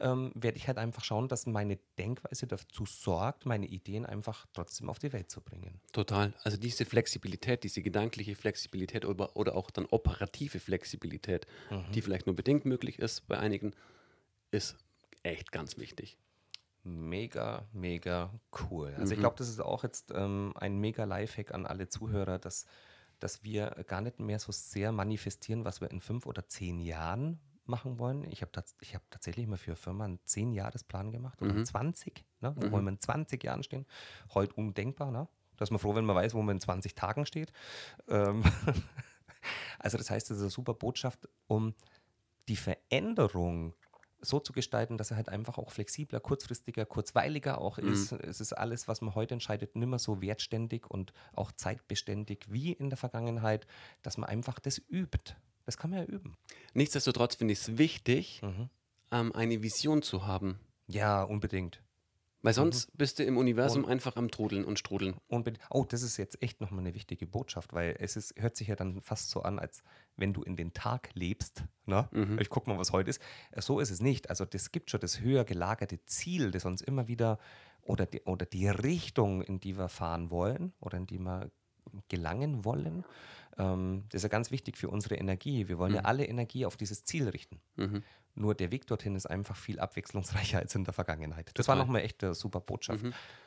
[0.00, 4.88] ähm, werde ich halt einfach schauen, dass meine Denkweise dazu sorgt, meine Ideen einfach trotzdem
[4.88, 5.80] auf die Welt zu bringen.
[5.92, 6.32] Total.
[6.42, 11.46] Also diese Flexibilität, diese gedankliche Flexibilität oder, oder auch dann operative Flexibilität,
[11.94, 13.74] die vielleicht nur bedingt möglich ist bei einigen,
[14.50, 14.76] ist
[15.22, 16.16] echt ganz wichtig.
[16.88, 18.32] Mega, mega
[18.70, 18.94] cool.
[18.96, 22.64] Also ich glaube, das ist auch jetzt ähm, ein mega Lifehack an alle Zuhörer, dass,
[23.18, 27.40] dass wir gar nicht mehr so sehr manifestieren, was wir in fünf oder zehn Jahren
[27.64, 28.22] machen wollen.
[28.30, 32.24] Ich habe ich hab tatsächlich mal für Firma einen zehn Jahresplan gemacht oder einen 20,
[32.40, 32.54] ne?
[32.56, 33.84] wo wollen wir in 20 Jahren stehen.
[34.32, 35.26] Heute undenkbar, ne?
[35.56, 37.52] Da ist man froh, wenn man weiß, wo man in 20 Tagen steht.
[38.06, 38.44] Ähm
[39.80, 41.74] also das heißt, das ist eine super Botschaft, um
[42.46, 43.74] die Veränderung
[44.26, 48.12] so zu gestalten, dass er halt einfach auch flexibler, kurzfristiger, kurzweiliger auch ist.
[48.12, 52.90] Es ist alles, was man heute entscheidet, nimmer so wertständig und auch zeitbeständig wie in
[52.90, 53.66] der Vergangenheit,
[54.02, 55.34] dass man einfach das übt.
[55.64, 56.36] Das kann man ja üben.
[56.74, 58.42] Nichtsdestotrotz finde ich es wichtig,
[59.10, 60.58] ähm, eine Vision zu haben.
[60.86, 61.82] Ja, unbedingt.
[62.46, 65.16] Weil sonst bist du im Universum einfach am Trudeln und Strudeln.
[65.26, 65.64] Unbedingt.
[65.68, 68.76] Oh, das ist jetzt echt nochmal eine wichtige Botschaft, weil es ist, hört sich ja
[68.76, 69.82] dann fast so an, als
[70.16, 71.64] wenn du in den Tag lebst.
[71.86, 72.08] Ne?
[72.40, 73.20] Ich guck mal, was heute ist.
[73.50, 74.30] Äh, So ist es nicht.
[74.30, 77.40] Also das gibt schon das höher gelagerte Ziel, das uns immer wieder
[77.82, 81.50] oder die, oder die Richtung, in die wir fahren wollen oder in die wir
[82.08, 83.04] gelangen wollen.
[83.58, 85.68] Ähm, das ist ja ganz wichtig für unsere Energie.
[85.68, 87.60] Wir wollen ja alle Energie auf dieses Ziel richten.
[88.34, 91.50] Nur der Weg dorthin ist einfach viel abwechslungsreicher als in der Vergangenheit.
[91.54, 91.86] Das war Total.
[91.86, 93.04] nochmal echt eine super Botschaft,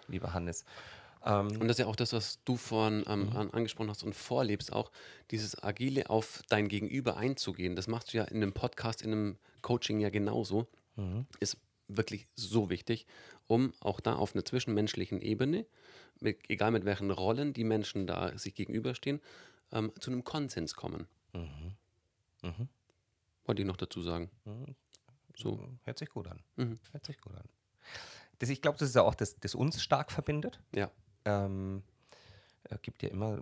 [0.08, 0.66] lieber Hannes.
[1.22, 4.72] Und das ist ja auch das, was du vorhin ähm, an, angesprochen hast und vorlebst,
[4.72, 4.90] auch
[5.32, 7.76] dieses Agile auf dein Gegenüber einzugehen.
[7.76, 10.68] Das machst du ja in einem Podcast, in einem Coaching ja genauso.
[11.40, 11.58] Ist
[11.90, 13.06] wirklich so wichtig,
[13.50, 15.66] um auch da auf einer zwischenmenschlichen Ebene,
[16.20, 19.20] mit, egal mit welchen Rollen die Menschen da sich gegenüberstehen,
[19.72, 21.08] ähm, zu einem Konsens kommen.
[23.46, 24.30] Wollte ich noch dazu sagen.
[25.36, 25.68] So.
[25.84, 26.44] Hört sich gut an.
[26.92, 27.50] Hört sich gut an.
[28.38, 30.62] Das, ich glaube, das ist ja auch das, das uns stark verbindet.
[30.76, 30.92] Ja.
[31.26, 31.82] Ähm,
[32.66, 33.42] es gibt ja immer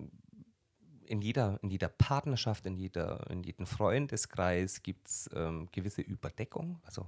[1.05, 6.79] in jeder, in jeder Partnerschaft, in, jeder, in jedem Freundeskreis gibt es ähm, gewisse Überdeckung,
[6.83, 7.07] also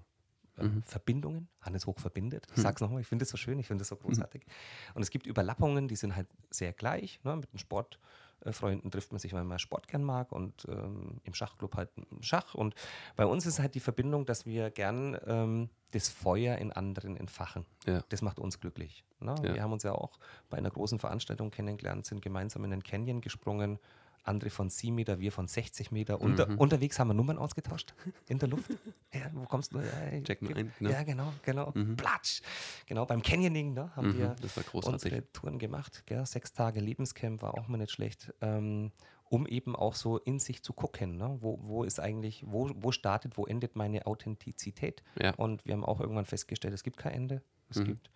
[0.62, 1.47] ähm, Verbindungen.
[1.62, 2.47] Hannes Hoch verbindet.
[2.55, 4.45] Ich sag's nochmal, ich finde das so schön, ich finde das so großartig.
[4.93, 7.20] Und es gibt Überlappungen, die sind halt sehr gleich.
[7.24, 7.36] Ne?
[7.36, 11.76] Mit den Sportfreunden trifft man sich, weil man Sport gern mag und ähm, im Schachclub
[11.76, 11.89] halt
[12.22, 12.55] Schach.
[12.55, 12.76] Und
[13.16, 17.66] bei uns ist halt die Verbindung, dass wir gern ähm, das Feuer in anderen entfachen.
[17.86, 18.03] Ja.
[18.10, 19.03] Das macht uns glücklich.
[19.20, 19.36] Ne?
[19.43, 19.53] Ja.
[19.53, 23.22] Wir haben uns ja auch bei einer großen Veranstaltung kennengelernt, sind gemeinsam in den Canyon
[23.22, 23.80] gesprungen.
[24.24, 26.22] Andere von 7 Meter, wir von 60 Meter.
[26.22, 26.57] Unter, Mhm.
[26.57, 27.93] Unterwegs haben wir Nummern ausgetauscht
[28.28, 28.70] in der Luft.
[29.13, 29.80] ja, wo kommst du?
[29.80, 30.89] Ja, Check mal ein, genau.
[30.91, 31.72] Ja, genau, genau.
[31.97, 32.41] Platsch.
[32.86, 34.36] Genau, beim Canyoning ne, haben Mhm, wir
[34.84, 36.03] unsere Touren gemacht.
[36.05, 36.26] Gell?
[36.26, 38.34] Sechs Tage Lebenscamp war auch mal nicht schlecht.
[38.41, 38.91] Ähm,
[39.32, 41.38] um eben auch so in sich zu gucken, ne?
[41.41, 45.03] wo, wo ist eigentlich, wo, wo startet, wo endet meine Authentizität?
[45.22, 45.36] Ja.
[45.36, 47.43] Und wir haben auch irgendwann festgestellt, es gibt kein Ende.
[47.70, 47.86] Es Mhm.
[47.86, 48.09] gibt,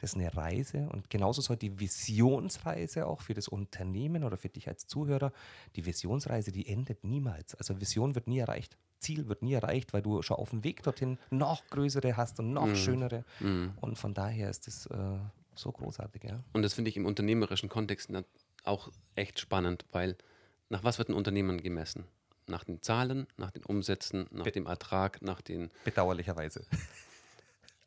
[0.00, 4.48] das ist eine Reise und genauso soll die Visionsreise auch für das Unternehmen oder für
[4.48, 5.32] dich als Zuhörer,
[5.76, 7.54] die Visionsreise, die endet niemals.
[7.54, 8.76] Also Vision wird nie erreicht.
[8.98, 12.48] Ziel wird nie erreicht, weil du schon auf dem Weg dorthin noch größere hast und
[12.48, 12.54] Mhm.
[12.54, 13.24] noch schönere.
[13.80, 15.18] Und von daher ist das äh,
[15.54, 16.42] so großartig, ja.
[16.52, 18.10] Und das finde ich im unternehmerischen Kontext
[18.64, 20.16] auch echt spannend, weil
[20.70, 22.04] nach was wird ein Unternehmen gemessen?
[22.46, 25.70] Nach den Zahlen, nach den Umsätzen, nach dem Ertrag, nach den.
[25.84, 26.64] Bedauerlicherweise.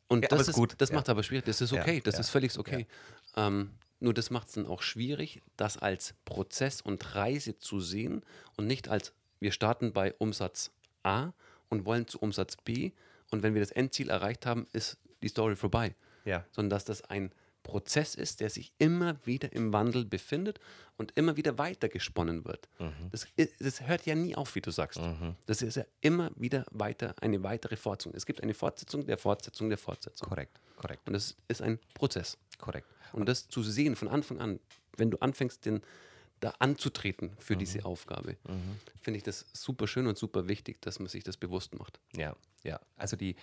[0.08, 0.96] Und Ja, das ist ist gut, Das ja.
[0.96, 1.44] macht aber schwierig.
[1.44, 2.00] Das ist okay.
[2.02, 2.86] Das ist völlig okay.
[3.36, 8.24] Ähm, nur das macht es dann auch schwierig, das als Prozess und Reise zu sehen
[8.56, 10.70] und nicht als wir starten bei Umsatz
[11.02, 11.32] A
[11.68, 12.92] und wollen zu Umsatz B
[13.30, 15.94] und wenn wir das Endziel erreicht haben, ist die Story vorbei.
[16.24, 16.44] Ja.
[16.52, 17.32] sondern dass das ein
[17.68, 20.58] Prozess ist, der sich immer wieder im Wandel befindet
[20.96, 22.66] und immer wieder weiter gesponnen wird.
[23.12, 24.98] Das, i- das hört ja nie auf, wie du sagst.
[25.46, 28.14] Das ist ja immer wieder weiter eine weitere Fortsetzung.
[28.16, 30.28] Es gibt eine Fortsetzung der Fortsetzung der Fortsetzung.
[30.28, 32.38] Korrekt, korrekt, Und das ist ein Prozess.
[32.58, 32.88] korrekt.
[33.12, 34.60] Und das zu sehen von Anfang an,
[34.96, 35.82] wenn du anfängst, den,
[36.40, 37.58] da anzutreten für Mhm.
[37.58, 38.36] diese Aufgabe,
[39.02, 42.00] finde ich das super schön und super wichtig, dass man sich das bewusst macht.
[42.16, 42.80] Ja, ja.
[42.96, 43.36] Also die,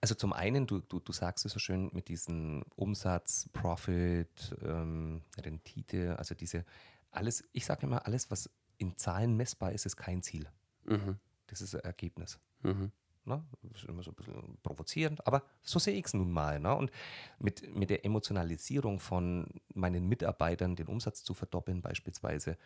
[0.00, 5.22] also zum einen, du, du, du sagst es so schön mit diesen Umsatz, Profit, ähm,
[5.38, 6.64] Rendite, also diese,
[7.10, 10.48] alles, ich sage immer, alles, was in Zahlen messbar ist, ist kein Ziel.
[10.84, 11.18] Mhm.
[11.48, 12.38] Das ist ein Ergebnis.
[12.62, 12.92] Mhm.
[13.24, 13.44] Ne?
[13.62, 16.60] Das ist immer so ein bisschen provozierend, aber so sehe ich es nun mal.
[16.60, 16.74] Ne?
[16.74, 16.90] Und
[17.38, 22.56] mit, mit der Emotionalisierung von meinen Mitarbeitern, den Umsatz zu verdoppeln beispielsweise,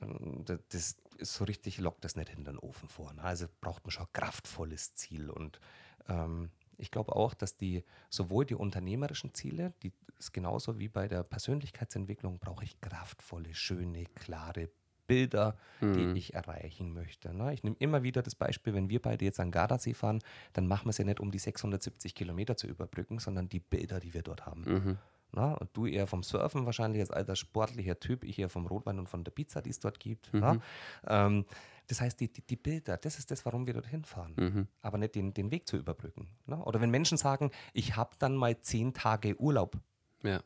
[0.00, 3.12] ähm, das, ist so richtig, lockt das nicht in den Ofen vor.
[3.12, 3.22] Ne?
[3.22, 5.30] Also braucht man schon ein kraftvolles Ziel.
[5.30, 5.60] Und
[6.08, 6.50] ähm,
[6.80, 11.22] ich glaube auch, dass die sowohl die unternehmerischen Ziele, die ist genauso wie bei der
[11.22, 14.70] Persönlichkeitsentwicklung, brauche ich kraftvolle, schöne, klare
[15.06, 17.34] Bilder, die ich erreichen möchte.
[17.34, 17.52] Ne?
[17.52, 20.20] Ich nehme immer wieder das Beispiel, wenn wir beide jetzt an Gardasee fahren,
[20.52, 23.98] dann machen wir es ja nicht, um die 670 Kilometer zu überbrücken, sondern die Bilder,
[23.98, 24.98] die wir dort haben.
[25.32, 28.98] Na, und du eher vom Surfen wahrscheinlich als alter sportlicher Typ, ich eher vom Rotwein
[28.98, 30.30] und von der Pizza, die es dort gibt.
[30.32, 30.58] Na?
[31.06, 31.44] Ähm,
[31.86, 35.14] das heißt, die, die, die Bilder, das ist das, warum wir dorthin fahren, aber nicht
[35.14, 36.28] den, den Weg zu überbrücken.
[36.46, 36.62] Na?
[36.62, 39.76] Oder wenn Menschen sagen, ich habe dann mal zehn Tage Urlaub.
[40.22, 40.42] Ja.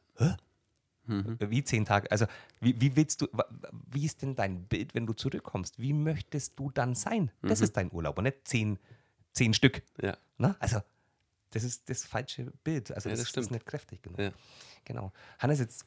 [1.06, 2.10] Wie zehn Tage?
[2.10, 2.26] Also,
[2.60, 3.28] wie, wie willst du,
[3.90, 5.78] wie ist denn dein Bild, wenn du zurückkommst?
[5.78, 7.30] Wie möchtest du dann sein?
[7.42, 8.78] Das ist dein Urlaub und nicht zehn,
[9.32, 9.82] zehn Stück.
[10.00, 10.16] Ja.
[10.38, 10.56] Na?
[10.60, 10.80] Also,
[11.54, 12.90] das ist das falsche Bild.
[12.90, 14.18] Also, Ja, das, das ist nicht kräftig genug.
[14.18, 14.32] Ja.
[14.84, 15.12] Genau.
[15.38, 15.86] Hannes, jetzt,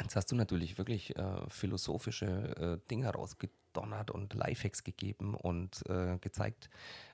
[0.00, 6.18] jetzt hast du natürlich wirklich äh, philosophische äh, Dinge rausgedonnert und Lifehacks gegeben und äh,
[6.18, 6.68] gezeigt,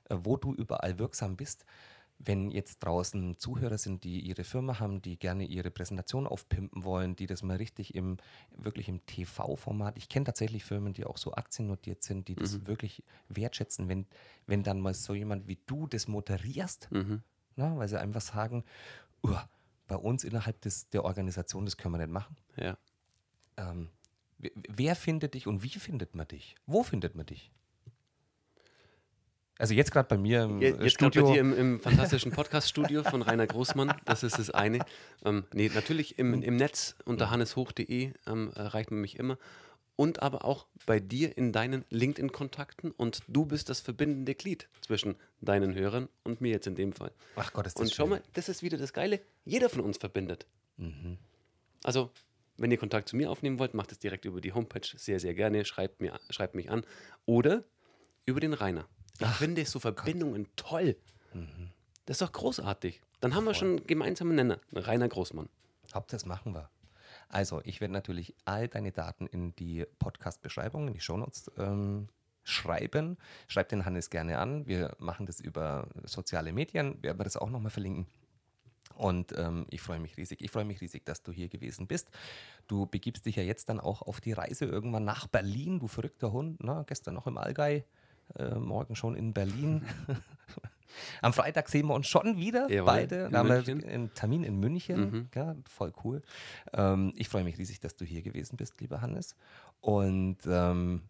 [0.09, 1.65] äh, wo du überall wirksam bist.
[2.19, 7.15] Wenn jetzt draußen Zuhörer sind, die ihre Firma haben, die gerne ihre Präsentation aufpimpen wollen,
[7.15, 8.17] die das mal richtig im,
[8.57, 13.03] wirklich im TV-Format, ich kenne tatsächlich Firmen, die auch so aktiennotiert sind, die das wirklich
[13.29, 14.07] wertschätzen, wenn,
[14.47, 16.89] wenn dann mal so jemand wie du das moderierst,
[17.57, 18.63] na, weil sie einfach sagen,
[19.23, 19.49] "Uah,
[19.87, 22.35] bei uns innerhalb des, der Organisation, das können wir nicht machen.
[22.57, 22.77] Ja.
[23.57, 23.89] Ähm,
[24.37, 26.55] wer, findet dich und wie findet man dich?
[26.65, 27.51] Wo findet man dich?
[29.59, 31.25] Also jetzt gerade bei mir im Je- äh, Jetzt gerade Studio.
[31.27, 31.79] bei dir im, im
[32.19, 34.79] fantastischen Podcast-Studio von Rainer Großmann, das ist das eine.
[35.25, 39.37] Ähm, nee, natürlich im, im Netz unter hanneshoch.de ähm, erreicht man mich immer.
[39.97, 45.15] Und aber auch bei dir in deinen LinkedIn-Kontakten und du bist das verbindende Glied zwischen
[45.41, 47.11] deinen Hörern und mir jetzt in dem Fall.
[47.35, 48.11] Ach Gott, ist das Und schau schön.
[48.11, 49.19] mal, das ist wieder das Geile.
[49.43, 50.45] Jeder von uns verbindet.
[51.83, 52.11] Also,
[52.57, 55.33] wenn ihr Kontakt zu mir aufnehmen wollt, macht es direkt über die Homepage sehr, sehr
[55.33, 55.65] gerne.
[55.65, 56.85] Schreibt, mir, schreibt mich an.
[57.25, 57.63] Oder
[58.25, 58.87] über den Rainer.
[59.19, 60.95] Ich finde so Verbindungen toll.
[62.05, 63.01] Das ist doch großartig.
[63.19, 64.59] Dann haben wir schon einen gemeinsamen Nenner.
[64.73, 65.49] Rainer Großmann.
[65.91, 66.69] Hauptsache, das machen wir.
[67.29, 72.07] Also, ich werde natürlich all deine Daten in die Podcast-Beschreibung, in die Shownotes ähm,
[72.43, 73.17] schreiben.
[73.47, 74.65] Schreib den Hannes gerne an.
[74.65, 78.07] Wir machen das über soziale Medien, werden wir das auch nochmal verlinken.
[78.95, 80.41] Und ähm, ich freue mich riesig.
[80.41, 82.09] Ich freue mich riesig, dass du hier gewesen bist.
[82.67, 86.31] Du begibst dich ja jetzt dann auch auf die Reise irgendwann nach Berlin, du verrückter
[86.31, 86.63] Hund.
[86.63, 87.81] Na, gestern noch im Allgäu,
[88.35, 89.83] äh, morgen schon in Berlin.
[91.21, 93.29] Am Freitag sehen wir uns schon wieder, Jawohl, beide.
[93.29, 95.29] Da haben wir einen Termin in München.
[95.35, 96.21] Ja, voll cool.
[96.73, 99.35] Ähm, ich freue mich riesig, dass du hier gewesen bist, lieber Hannes.
[99.79, 101.03] Und ähm,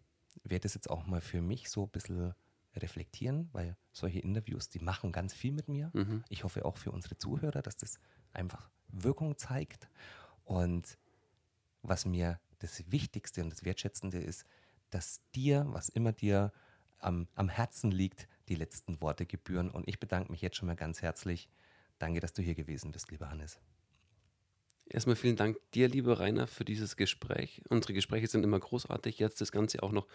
[0.44, 2.34] werde das jetzt auch mal für mich so ein bisschen
[2.76, 5.90] reflektieren, weil solche Interviews, die machen ganz viel mit mir.
[6.28, 7.98] Ich hoffe auch für unsere Zuhörer, dass das
[8.32, 9.88] einfach Wirkung zeigt.
[10.44, 10.98] Und
[11.82, 14.44] was mir das Wichtigste und das Wertschätzende ist,
[14.90, 16.52] dass dir, was immer dir
[16.98, 19.70] am, am Herzen liegt, die letzten Worte gebühren.
[19.70, 21.48] Und ich bedanke mich jetzt schon mal ganz herzlich.
[21.98, 23.60] Danke, dass du hier gewesen bist, lieber Hannes.
[24.86, 27.62] Erstmal vielen Dank dir, lieber Rainer, für dieses Gespräch.
[27.68, 29.18] Unsere Gespräche sind immer großartig.
[29.18, 30.06] Jetzt das Ganze auch noch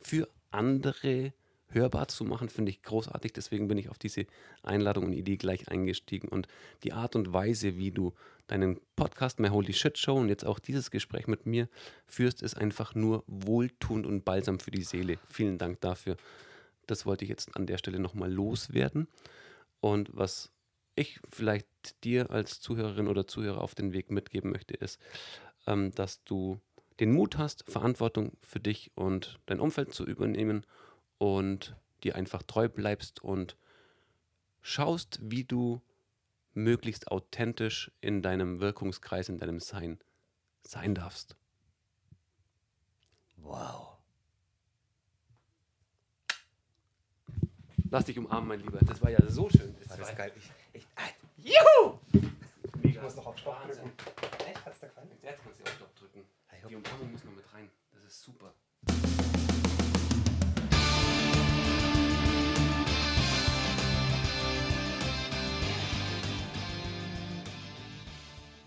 [0.00, 1.32] für andere
[1.68, 3.32] hörbar zu machen, finde ich großartig.
[3.32, 4.26] Deswegen bin ich auf diese
[4.62, 6.28] Einladung und Idee gleich eingestiegen.
[6.28, 6.48] Und
[6.82, 8.14] die Art und Weise, wie du
[8.46, 11.68] deinen Podcast My Holy Shit Show und jetzt auch dieses Gespräch mit mir
[12.06, 15.18] führst, ist einfach nur wohltuend und balsam für die Seele.
[15.28, 16.16] Vielen Dank dafür.
[16.86, 19.08] Das wollte ich jetzt an der Stelle nochmal loswerden.
[19.80, 20.52] Und was
[20.94, 21.66] ich vielleicht
[22.04, 24.98] dir als Zuhörerin oder Zuhörer auf den Weg mitgeben möchte, ist,
[25.66, 26.60] ähm, dass du
[27.00, 30.64] den Mut hast, Verantwortung für dich und dein Umfeld zu übernehmen
[31.18, 33.56] und dir einfach treu bleibst und
[34.62, 35.80] schaust, wie du
[36.54, 40.00] möglichst authentisch in deinem Wirkungskreis, in deinem Sein
[40.62, 41.36] sein darfst.
[43.36, 43.96] Wow.
[47.90, 48.78] Lass dich umarmen, mein Lieber.
[48.80, 49.74] Das war ja so schön.
[49.86, 50.32] Das war geil.
[50.36, 50.86] Ich, ich,
[51.36, 51.98] mega
[52.82, 53.92] Ich muss noch auf Stopp drücken.
[54.44, 54.66] Echt?
[54.66, 55.08] Hat's dir gefallen?
[55.22, 56.24] Jetzt kannst du auf Stopp drücken.
[56.68, 57.70] Die Umarmung muss noch mit rein.
[57.92, 58.52] Das ist super.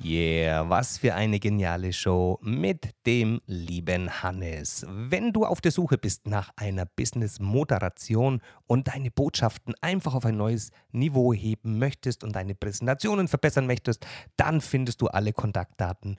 [0.01, 4.85] Yeah, was für eine geniale Show mit dem lieben Hannes.
[4.87, 10.37] Wenn du auf der Suche bist nach einer Business-Moderation und deine Botschaften einfach auf ein
[10.37, 14.05] neues Niveau heben möchtest und deine Präsentationen verbessern möchtest,
[14.37, 16.17] dann findest du alle Kontaktdaten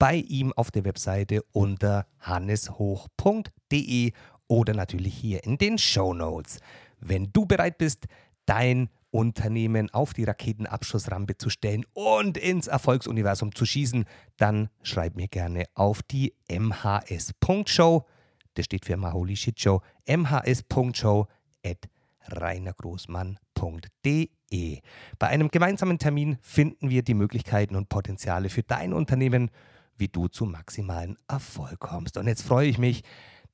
[0.00, 4.12] bei ihm auf der Webseite unter hanneshoch.de
[4.48, 6.58] oder natürlich hier in den Show Notes.
[6.98, 8.06] Wenn du bereit bist,
[8.46, 14.04] dein Unternehmen auf die Raketenabschussrampe zu stellen und ins Erfolgsuniversum zu schießen,
[14.36, 18.06] dann schreib mir gerne auf die mhs.show,
[18.54, 21.26] das steht für Maholi Shit Show, mhs.show
[21.64, 21.88] at
[22.26, 24.80] reinergroßmann.de.
[25.18, 29.50] Bei einem gemeinsamen Termin finden wir die Möglichkeiten und Potenziale für dein Unternehmen,
[29.96, 32.16] wie du zu maximalen Erfolg kommst.
[32.16, 33.02] Und jetzt freue ich mich,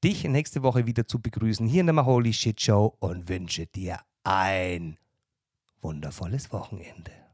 [0.02, 4.00] dich nächste Woche wieder zu begrüßen hier in der Maholi Shit Show und wünsche dir
[4.24, 4.98] ein
[5.86, 7.25] wundervolles Wochenende.